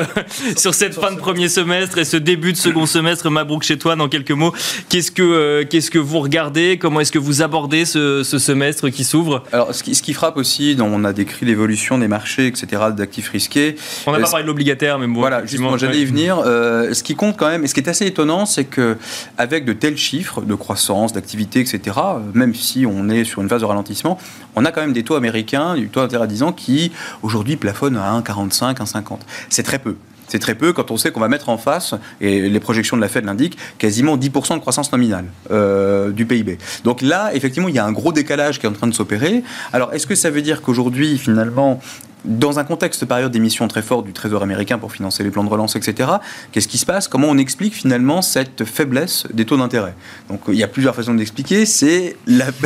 [0.56, 3.30] sur cette fin de premier semestre et ce début de second semestre.
[3.30, 4.54] Mabrouk, chez toi, dans quelques mots,
[4.88, 6.78] qu'est-ce que, qu'est-ce que vous regardez?
[6.78, 9.44] Comment est-ce que vous abordez ce, ce semestre qui s'ouvre?
[9.52, 13.30] Alors, ce qui, ce qui, frappe aussi, on a décrit l'évolution des marchés, etc., d'actifs
[13.30, 13.76] risqués.
[14.08, 15.20] On n'a pas parlé de l'obligataire, mais bon.
[15.20, 16.38] Voilà, justement, j'allais y venir.
[16.46, 18.96] ce qui compte quand même, et ce qui est assez étonnant, c'est que
[19.38, 21.98] avec de tels chiffres de croissance, d'activité, etc.,
[22.34, 24.18] même si on est sur une phase de ralentissement,
[24.56, 27.56] on a quand même des taux américains, du taux d'intérêt à 10 ans qui aujourd'hui
[27.56, 29.20] plafonnent à 1,45, 1,50.
[29.50, 29.96] C'est très peu.
[30.30, 33.02] C'est très peu quand on sait qu'on va mettre en face, et les projections de
[33.02, 36.60] la Fed l'indiquent, quasiment 10% de croissance nominale euh, du PIB.
[36.84, 39.44] Donc là, effectivement, il y a un gros décalage qui est en train de s'opérer.
[39.74, 41.82] Alors, est-ce que ça veut dire qu'aujourd'hui, finalement,
[42.26, 45.44] dans un contexte par ailleurs d'émissions très fortes du Trésor américain pour financer les plans
[45.44, 46.10] de relance, etc.,
[46.52, 47.08] qu'est-ce qui se passe?
[47.08, 49.94] Comment on explique finalement cette faiblesse des taux d'intérêt?
[50.30, 51.66] Donc il y a plusieurs façons d'expliquer.
[51.66, 52.46] C'est la.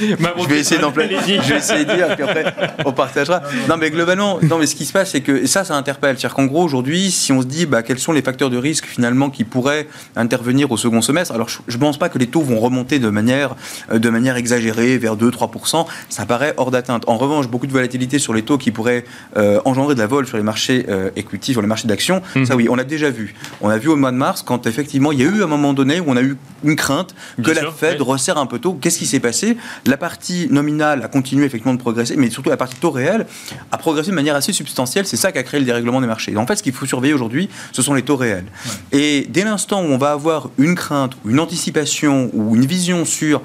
[0.00, 1.18] je vais essayer d'employer.
[1.26, 2.54] Je vais essayer de dire, puis après
[2.84, 3.42] on partagera.
[3.68, 6.18] Non, mais globalement, non, mais ce qui se passe, c'est que et ça, ça interpelle.
[6.18, 8.86] C'est-à-dire qu'en gros, aujourd'hui, si on se dit bah, quels sont les facteurs de risque
[8.86, 12.42] finalement qui pourraient intervenir au second semestre, alors je ne pense pas que les taux
[12.42, 13.54] vont remonter de manière,
[13.92, 15.86] euh, de manière exagérée vers 2-3%.
[16.08, 17.04] Ça paraît hors d'atteinte.
[17.06, 19.04] En revanche, beaucoup de volatilité sur les taux qui pourraient
[19.36, 21.10] euh, engendrer de la vol sur les marchés euh,
[21.42, 22.22] sur les marchés d'actions.
[22.36, 22.46] Mhm.
[22.46, 23.34] Ça, oui, on l'a déjà vu.
[23.60, 25.72] On a vu au mois de mars quand effectivement il y a eu un moment
[25.72, 28.74] donné où on a eu une crainte que la Fed resserre un peu tôt.
[28.80, 29.56] Qu'est-ce qui s'est passé?
[29.86, 33.26] La partie nominale a continué effectivement de progresser, mais surtout la partie taux réel
[33.70, 35.06] a progressé de manière assez substantielle.
[35.06, 36.36] C'est ça qui a créé le dérèglement des marchés.
[36.36, 38.46] en fait, ce qu'il faut surveiller aujourd'hui, ce sont les taux réels.
[38.92, 43.42] Et dès l'instant où on va avoir une crainte, une anticipation ou une vision sur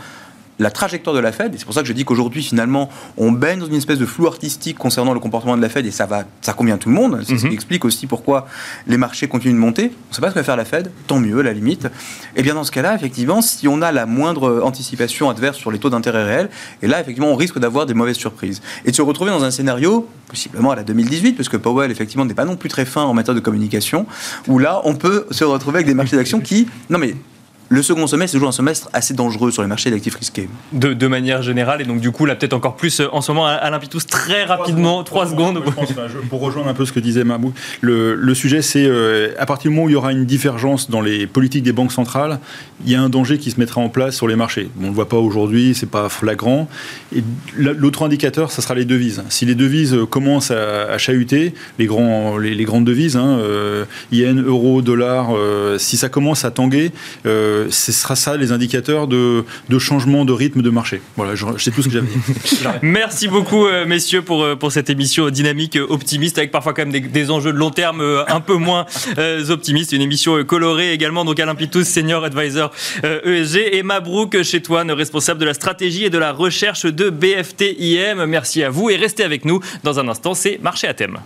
[0.60, 1.54] la trajectoire de la Fed.
[1.54, 4.06] Et c'est pour ça que je dis qu'aujourd'hui, finalement, on baigne dans une espèce de
[4.06, 6.90] flou artistique concernant le comportement de la Fed et ça, va, ça convient à tout
[6.90, 7.22] le monde.
[7.26, 7.54] C'est ce qui mhm.
[7.54, 8.48] explique aussi pourquoi
[8.88, 9.92] les marchés continuent de monter.
[10.08, 11.86] On ne sait pas ce que va faire la Fed, tant mieux à la limite.
[11.86, 11.90] Et
[12.38, 15.80] eh bien dans ce cas-là, effectivement, si on a la moindre anticipation adverse sur les
[15.80, 16.50] taux d'intérêt réels,
[16.82, 18.62] et là, effectivement, on risque d'avoir des mauvaises surprises.
[18.86, 22.26] Et de se retrouver dans un scénario, possiblement à la 2018, parce que Powell, effectivement,
[22.26, 24.06] n'est pas non plus très fin en matière de communication,
[24.48, 26.68] où là, on peut se retrouver avec des marchés d'actions qui...
[26.90, 27.16] Non mais
[27.70, 30.48] le second semestre est toujours un semestre assez dangereux sur les marchés d'actifs risqués.
[30.72, 33.46] De, manière générale, et donc du coup, là, peut-être encore plus euh, en ce moment,
[33.46, 35.64] Alain Pitous, très rapidement, trois secondes.
[36.30, 39.76] pour rejoindre un peu ce que disait Mabou, le, sujet, c'est euh, à partir du
[39.76, 42.40] moment où il y aura une divergence dans les politiques des banques centrales,
[42.86, 44.70] il y a un danger qui se mettra en place sur les marchés.
[44.80, 46.70] on ne le voit pas aujourd'hui, c'est pas flagrant.
[47.16, 47.24] Et
[47.58, 49.24] l'autre indicateur, ça sera les devises.
[49.30, 54.82] Si les devises commencent à, chahuter, les, grands, les, grandes devises, hein, euh, yen, euro,
[54.82, 55.30] dollar,
[55.78, 56.92] si ça commence à tanguer,
[57.70, 59.44] ce sera ça les indicateurs de,
[59.80, 61.02] changement de rythme de marché.
[61.16, 62.60] Voilà, c'est tout ce que j'avais dit.
[62.82, 66.86] Merci beaucoup, euh, messieurs, pour, euh, pour cette émission dynamique, euh, optimiste, avec parfois quand
[66.86, 68.86] même des, enjeux de long terme un peu moins
[69.50, 69.92] optimistes.
[69.92, 71.26] Une émission colorée également.
[71.26, 72.72] Donc Alain Pitous, senior advisor
[73.04, 78.26] ESG, e et Mabrouk Chetouane, responsable de la stratégie et de la recherche de BFTIM.
[78.26, 79.60] Merci à vous et restez avec nous.
[79.84, 81.20] Dans un instant, c'est Marché à thème.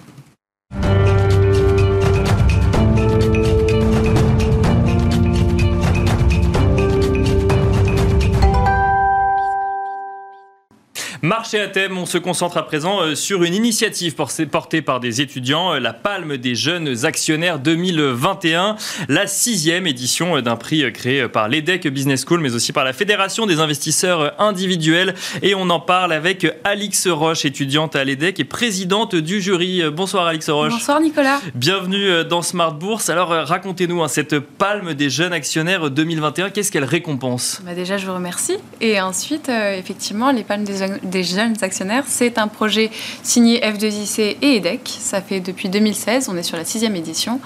[11.24, 15.22] Marché à thème, on se concentre à présent euh, sur une initiative portée par des
[15.22, 18.76] étudiants, euh, la Palme des jeunes actionnaires 2021,
[19.08, 22.92] la sixième édition euh, d'un prix créé par l'EDEC Business School, mais aussi par la
[22.92, 25.14] Fédération des investisseurs individuels.
[25.44, 29.84] Et on en parle avec Alix Roche, étudiante à l'EDEC et présidente du jury.
[29.92, 30.74] Bonsoir Alix Roche.
[30.74, 31.40] Bonsoir Nicolas.
[31.54, 33.12] Bienvenue dans Smart Bourse.
[33.12, 37.62] Alors racontez-nous hein, cette Palme des jeunes actionnaires 2021, qu'est-ce qu'elle récompense?
[37.64, 38.58] Bah Déjà, je vous remercie.
[38.80, 42.06] Et ensuite, effectivement, les Palmes des, des jeunes actionnaires.
[42.08, 42.90] C'est un projet
[43.22, 44.82] signé F2IC et EDEC.
[45.00, 47.40] Ça fait depuis 2016, on est sur la sixième édition.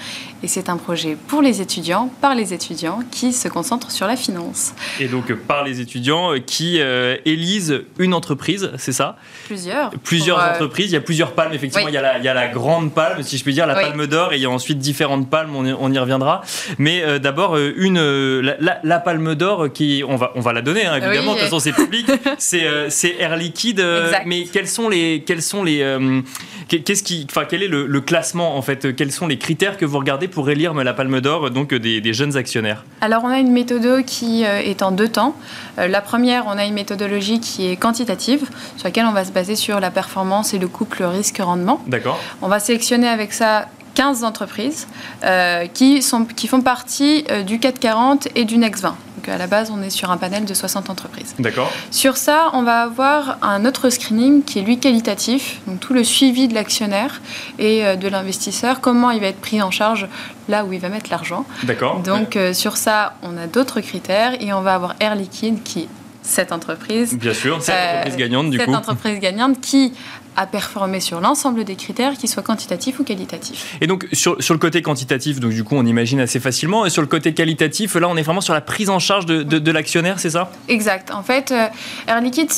[0.43, 4.15] Et c'est un projet pour les étudiants, par les étudiants, qui se concentrent sur la
[4.15, 4.73] finance.
[4.99, 9.17] Et donc par les étudiants qui euh, élisent une entreprise, c'est ça?
[9.45, 9.91] Plusieurs.
[10.03, 10.91] Plusieurs euh, entreprises.
[10.91, 11.87] Il y a plusieurs palmes, effectivement.
[11.87, 13.75] Il, y a la, il, y a la, grande palme, si je puis dire, la
[13.75, 16.41] palme d'or, et il y a ensuite différentes palmes, on y, on y reviendra.
[16.77, 17.99] Mais euh, d'abord, une,
[18.39, 21.59] la, palme d'or, qui on va, on va la donner, hein, évidemment, de toute façon
[21.59, 22.07] c'est public,
[22.37, 23.83] c'est Air Liquide.
[24.25, 25.23] mais quels sont les...
[25.25, 26.21] Quels sont les
[26.67, 28.95] qu'est-ce qui, enfin, quel est le, le, classement en fait?
[28.95, 32.13] Quels sont les critères que vous regardez pour élire la Palme d'Or donc des, des,
[32.13, 35.35] jeunes actionnaires Alors on a une méthode qui euh, est en deux temps.
[35.77, 38.47] Euh, la première, on a une méthodologie qui est quantitative,
[38.77, 41.81] sur laquelle on va se baser sur la performance et le couple risque-rendement.
[41.87, 42.19] D'accord.
[42.41, 44.87] On va sélectionner avec ça 15 entreprises
[45.23, 48.95] euh, qui, sont, qui font partie du 440 et du Next 20
[49.29, 51.35] à la base, on est sur un panel de 60 entreprises.
[51.39, 51.71] D'accord.
[51.91, 56.03] Sur ça, on va avoir un autre screening qui est lui qualitatif, donc tout le
[56.03, 57.21] suivi de l'actionnaire
[57.59, 60.07] et euh, de l'investisseur, comment il va être pris en charge
[60.47, 61.45] là où il va mettre l'argent.
[61.63, 61.99] D'accord.
[62.01, 65.87] Donc euh, sur ça, on a d'autres critères et on va avoir Air Liquide qui
[66.21, 67.15] cette entreprise.
[67.17, 68.65] Bien sûr, cette euh, entreprise gagnante du coup.
[68.65, 69.93] Cette entreprise gagnante qui
[70.35, 73.75] a performé sur l'ensemble des critères, qu'ils soient quantitatifs ou qualitatifs.
[73.81, 76.89] Et donc sur, sur, le côté quantitatif, donc du coup on imagine assez facilement, et
[76.89, 79.71] sur le côté qualitatif, là on est vraiment sur la prise en charge de, de,
[79.71, 80.51] l'actionnaire, c'est ça?
[80.67, 81.11] Exact.
[81.11, 81.67] En fait, euh,
[82.07, 82.51] Air Liquide,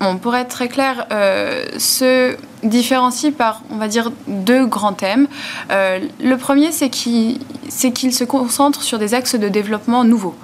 [0.00, 5.26] on pourrait être très clair, euh, ce différencie par, on va dire, deux grands thèmes.
[5.70, 7.38] Euh, le premier, c'est qu'il
[7.68, 10.34] se concentre sur des axes de développement nouveaux,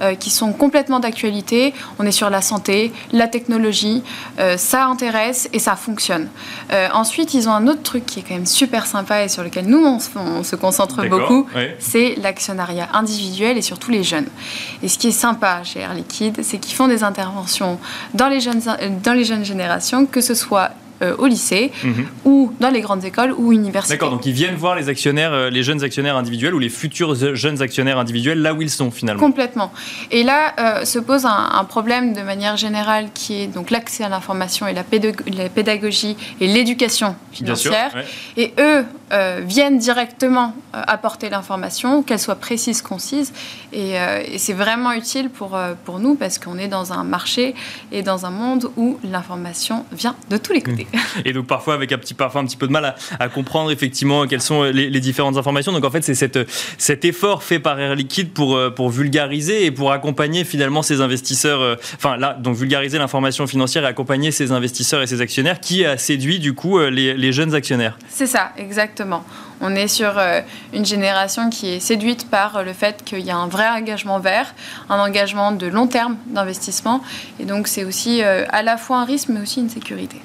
[0.00, 1.74] euh, qui sont complètement d'actualité.
[1.98, 4.02] On est sur la santé, la technologie,
[4.38, 6.28] euh, ça intéresse et ça fonctionne.
[6.92, 9.66] ensuite, ils ont un autre truc qui est quand même super sympa et sur lequel
[9.66, 9.98] nous, on,
[10.42, 11.46] se concentre beaucoup,
[11.78, 14.28] c'est l'actionnariat individuel et surtout les jeunes.
[14.82, 17.78] Et ce qui est sympa chez Air Liquide, c'est qu'ils font des interventions
[18.14, 18.62] dans les jeunes,
[19.02, 22.06] dans les jeunes générations, que ce soit euh, au lycée mhm.
[22.24, 23.94] ou dans les grandes écoles ou universités.
[23.94, 27.14] D'accord, donc ils viennent voir les actionnaires, euh, les jeunes actionnaires individuels ou les futurs
[27.36, 29.20] jeunes actionnaires individuels là où ils sont finalement.
[29.20, 29.72] Complètement.
[30.10, 34.08] Et là euh, se pose un, problème de manière générale qui est donc l'accès à
[34.08, 37.92] l'information et la, pédagogie et l'éducation financière.
[38.36, 43.32] Et eux viennent directement apporter l'information, qu'elle soit précise, concise.
[43.72, 47.54] Et, et c'est vraiment utile pour, pour nous parce qu'on est dans un marché
[47.92, 50.86] et dans un monde où l'information vient de tous les côtés.
[51.24, 54.26] Et donc parfois avec un petit, parfois un petit peu de mal à, comprendre effectivement
[54.26, 55.72] quelles sont les, différentes informations.
[55.72, 56.38] Donc en fait c'est cette,
[56.78, 61.00] cet effort fait par Air Liquide pour, euh, pour vulgariser et pour accompagner finalement ces
[61.00, 65.60] investisseurs, euh, enfin là, donc vulgariser l'information financière et accompagner ces investisseurs et ces actionnaires
[65.60, 67.98] qui a séduit du coup euh, les, les jeunes actionnaires.
[68.08, 68.97] C'est ça, exactement.
[69.60, 70.20] On est sur
[70.72, 74.54] une génération qui est séduite par le fait qu'il y a un vrai engagement vert,
[74.88, 77.00] un engagement de long terme d'investissement.
[77.40, 80.20] Et donc c'est aussi à la fois un risque mais aussi une sécurité.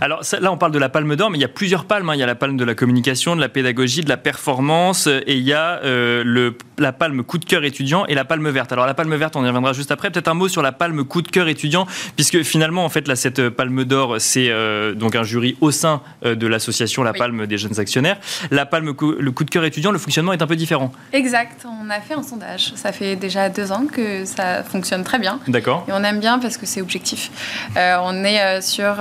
[0.00, 2.08] Alors là, on parle de la palme d'or, mais il y a plusieurs palmes.
[2.10, 2.14] Hein.
[2.14, 5.36] Il y a la palme de la communication, de la pédagogie, de la performance, et
[5.36, 8.72] il y a euh, le, la palme coup de cœur étudiant et la palme verte.
[8.72, 10.10] Alors la palme verte, on y reviendra juste après.
[10.10, 11.86] Peut-être un mot sur la palme coup de cœur étudiant,
[12.16, 16.02] puisque finalement, en fait, là, cette palme d'or, c'est euh, donc un jury au sein
[16.24, 18.18] euh, de l'association La Palme des jeunes actionnaires.
[18.50, 20.92] La palme, le coup de cœur étudiant, le fonctionnement est un peu différent.
[21.12, 21.66] Exact.
[21.66, 22.72] On a fait un sondage.
[22.76, 25.40] Ça fait déjà deux ans que ça fonctionne très bien.
[25.48, 25.84] D'accord.
[25.88, 27.30] Et on aime bien parce que c'est objectif.
[27.76, 28.96] on est sur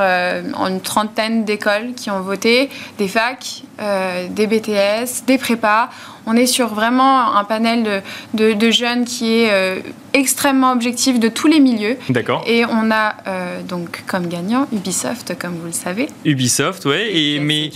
[0.56, 5.90] une trentaine d'écoles qui ont voté, des facs, euh, des BTS, des prépas.
[6.32, 8.04] On est sur vraiment un panel
[8.36, 9.80] de, jeunes qui est euh,
[10.14, 11.98] extrêmement objectif de tous les milieux.
[12.10, 12.44] D'accord.
[12.46, 16.08] Et on a euh, donc comme gagnant Ubisoft, comme vous le savez.
[16.26, 17.10] Ubisoft, ouais.
[17.12, 17.72] Et, mais,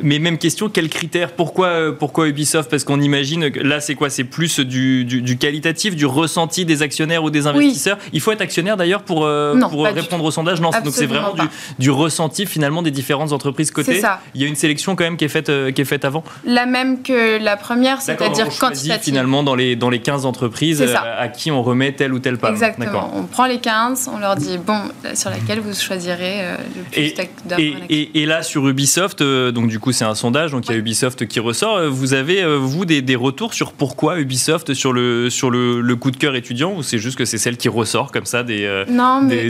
[0.00, 1.32] mais même question, quels critères?
[1.32, 2.70] Pourquoi, pourquoi Ubisoft?
[2.70, 4.10] Parce qu'on imagine que là, c'est quoi?
[4.10, 7.98] C'est plus du, du, qualitatif, du ressenti des actionnaires ou des investisseurs?
[8.12, 9.28] Il faut être actionnaire d'ailleurs pour,
[9.70, 10.60] pour répondre au sondage?
[10.60, 11.42] Non, donc c'est vraiment du,
[11.80, 13.94] du, ressenti finalement des différentes entreprises cotées.
[13.94, 14.20] C'est ça.
[14.36, 16.22] Il y a une sélection quand même qui est faite, qui est faite avant.
[16.44, 19.02] La même que la première c'est-à-dire quantitative.
[19.02, 22.38] finalement dans les, dans les 15 entreprises euh, à qui on remet telle ou telle
[22.38, 22.50] part.
[22.50, 23.10] Exactement.
[23.14, 24.78] On prend les 15, on leur dit, bon,
[25.14, 29.68] sur laquelle vous choisirez euh, le plus et, et, et, là, sur Ubisoft, euh, donc
[29.68, 31.88] du coup, c'est un sondage, donc il y a Ubisoft qui ressort.
[31.88, 36.10] Vous avez, vous, des, des, retours sur pourquoi Ubisoft sur le, sur le, le coup
[36.10, 38.84] de cœur étudiant ou c'est juste que c'est celle qui ressort comme ça des,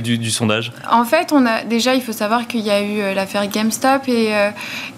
[0.02, 0.72] du, du, sondage?
[0.90, 4.32] En fait, on a, déjà, il faut savoir qu'il y a eu l'affaire GameStop et,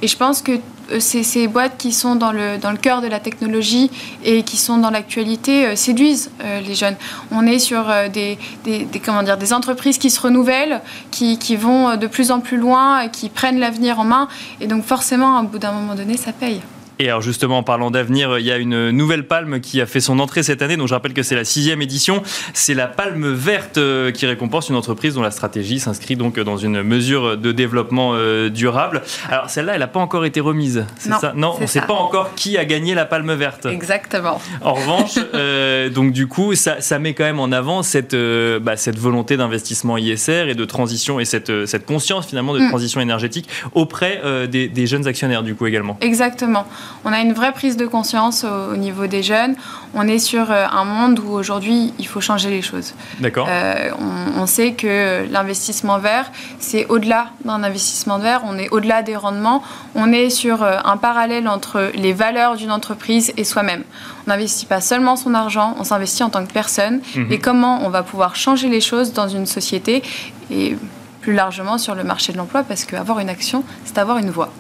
[0.02, 0.52] et je pense que
[0.92, 3.90] euh, ces, boîtes qui sont dans le, cœur de la technologie
[4.24, 6.96] et qui sont dans l'actualité euh, séduisent euh, les jeunes.
[7.30, 10.80] On est sur des, des, comment dire, des entreprises qui se renouvellent,
[11.10, 14.28] qui, qui vont de plus en plus loin, qui prennent l'avenir en main.
[14.60, 16.60] Et donc forcément, au bout d'un moment donné, ça paye.
[17.00, 20.00] Et alors justement, en parlant d'avenir, il y a une nouvelle palme qui a fait
[20.00, 20.76] son entrée cette année.
[20.76, 22.22] Donc je rappelle que c'est la sixième édition.
[22.52, 26.58] C'est la palme verte euh, qui récompense une entreprise dont la stratégie s'inscrit donc dans
[26.58, 29.00] une mesure de développement euh, durable.
[29.30, 30.84] Alors celle-là, elle n'a pas encore été remise.
[30.98, 31.32] C'est ça?
[31.34, 33.64] Non, on ne sait pas encore qui a gagné la palme verte.
[33.64, 34.38] Exactement.
[34.60, 38.76] En revanche, euh, donc du coup, ça, ça, met quand même en avant cette, bah,
[38.76, 42.68] cette volonté d'investissement ISR et de transition et cette, cette conscience finalement de mm.
[42.68, 45.96] transition énergétique auprès des, des jeunes actionnaires du coup également.
[46.02, 46.66] Exactement
[47.04, 49.54] on a une vraie prise de conscience au, niveau des jeunes.
[49.94, 52.94] On est sur euh, un monde où aujourd'hui, il faut changer les choses.
[53.18, 53.46] D'accord.
[53.48, 53.90] Euh,
[54.36, 59.62] on, sait que l'investissement vert, c'est au-delà d'un investissement vert, on est au-delà des rendements,
[59.94, 63.84] on est sur euh, un parallèle entre les valeurs d'une entreprise et soi-même.
[64.26, 67.32] On n'investit pas seulement son argent, on s'investit en tant que personne mhm.
[67.32, 70.02] et comment on va pouvoir changer les choses dans une société
[70.50, 70.76] et
[71.20, 72.62] plus largement sur le marché de l'emploi?
[72.62, 74.50] Parce qu'avoir une action, c'est avoir une voix.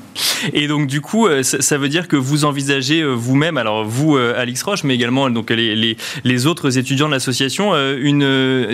[0.52, 4.16] Et donc du coup, euh, ça, veut dire que vous envisagez euh, vous-même, alors vous,
[4.16, 7.72] euh, Alix Roche, mais également donc les, autres étudiants de l'association,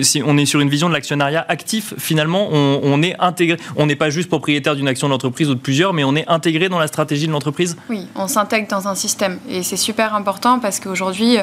[0.03, 1.95] si on est sur une vision de l'actionnariat actif.
[1.99, 5.93] Finalement, on, est intégré, on n'est pas juste propriétaire d'une action d'entreprise ou de plusieurs,
[5.93, 7.77] mais on est intégré dans la stratégie de l'entreprise?
[7.91, 11.39] Oui, on s'intègre dans un système et c'est super important parce qu'aujourd'hui,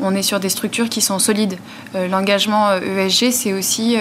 [0.00, 1.58] on est sur des structures qui sont solides.
[1.94, 3.96] L'engagement ESG, c'est aussi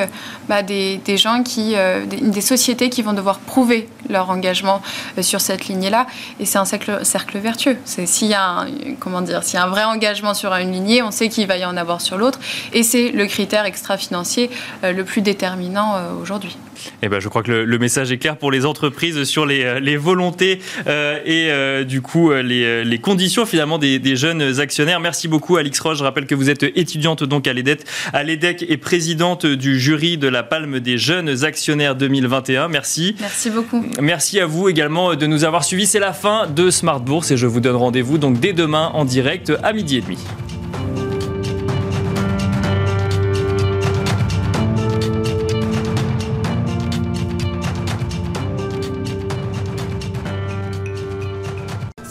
[0.47, 1.75] bah, des, gens qui,
[2.07, 4.81] des, sociétés qui vont devoir prouver leur engagement
[5.21, 6.07] sur cette lignée-là.
[6.39, 7.77] Et c'est un cercle, cercle vertueux.
[7.85, 8.67] C'est s'il y a un,
[8.99, 11.57] comment dire, s'il y a un vrai engagement sur une lignée, on sait qu'il va
[11.57, 12.39] y en avoir sur l'autre.
[12.73, 14.49] Et c'est le critère extra-financier
[14.83, 16.57] euh, le plus déterminant euh, aujourd'hui.
[17.01, 19.97] Eh ben, je crois que le, message est clair pour les entreprises sur les, les
[19.97, 21.49] volontés et
[21.85, 24.99] du coup les, les, conditions finalement des, des, jeunes actionnaires.
[24.99, 25.97] Merci beaucoup Alix Roche.
[25.97, 27.81] Je rappelle que vous êtes étudiante donc à l'EDEC,
[28.13, 32.67] à l'EDEC et présidente du jury de la Palme des jeunes actionnaires 2021.
[32.67, 33.15] Merci.
[33.19, 33.85] Merci beaucoup.
[34.01, 35.85] Merci à vous également de nous avoir suivis.
[35.85, 39.05] C'est la fin de Smart Bourse et je vous donne rendez-vous donc dès demain en
[39.05, 40.17] direct à midi et demi.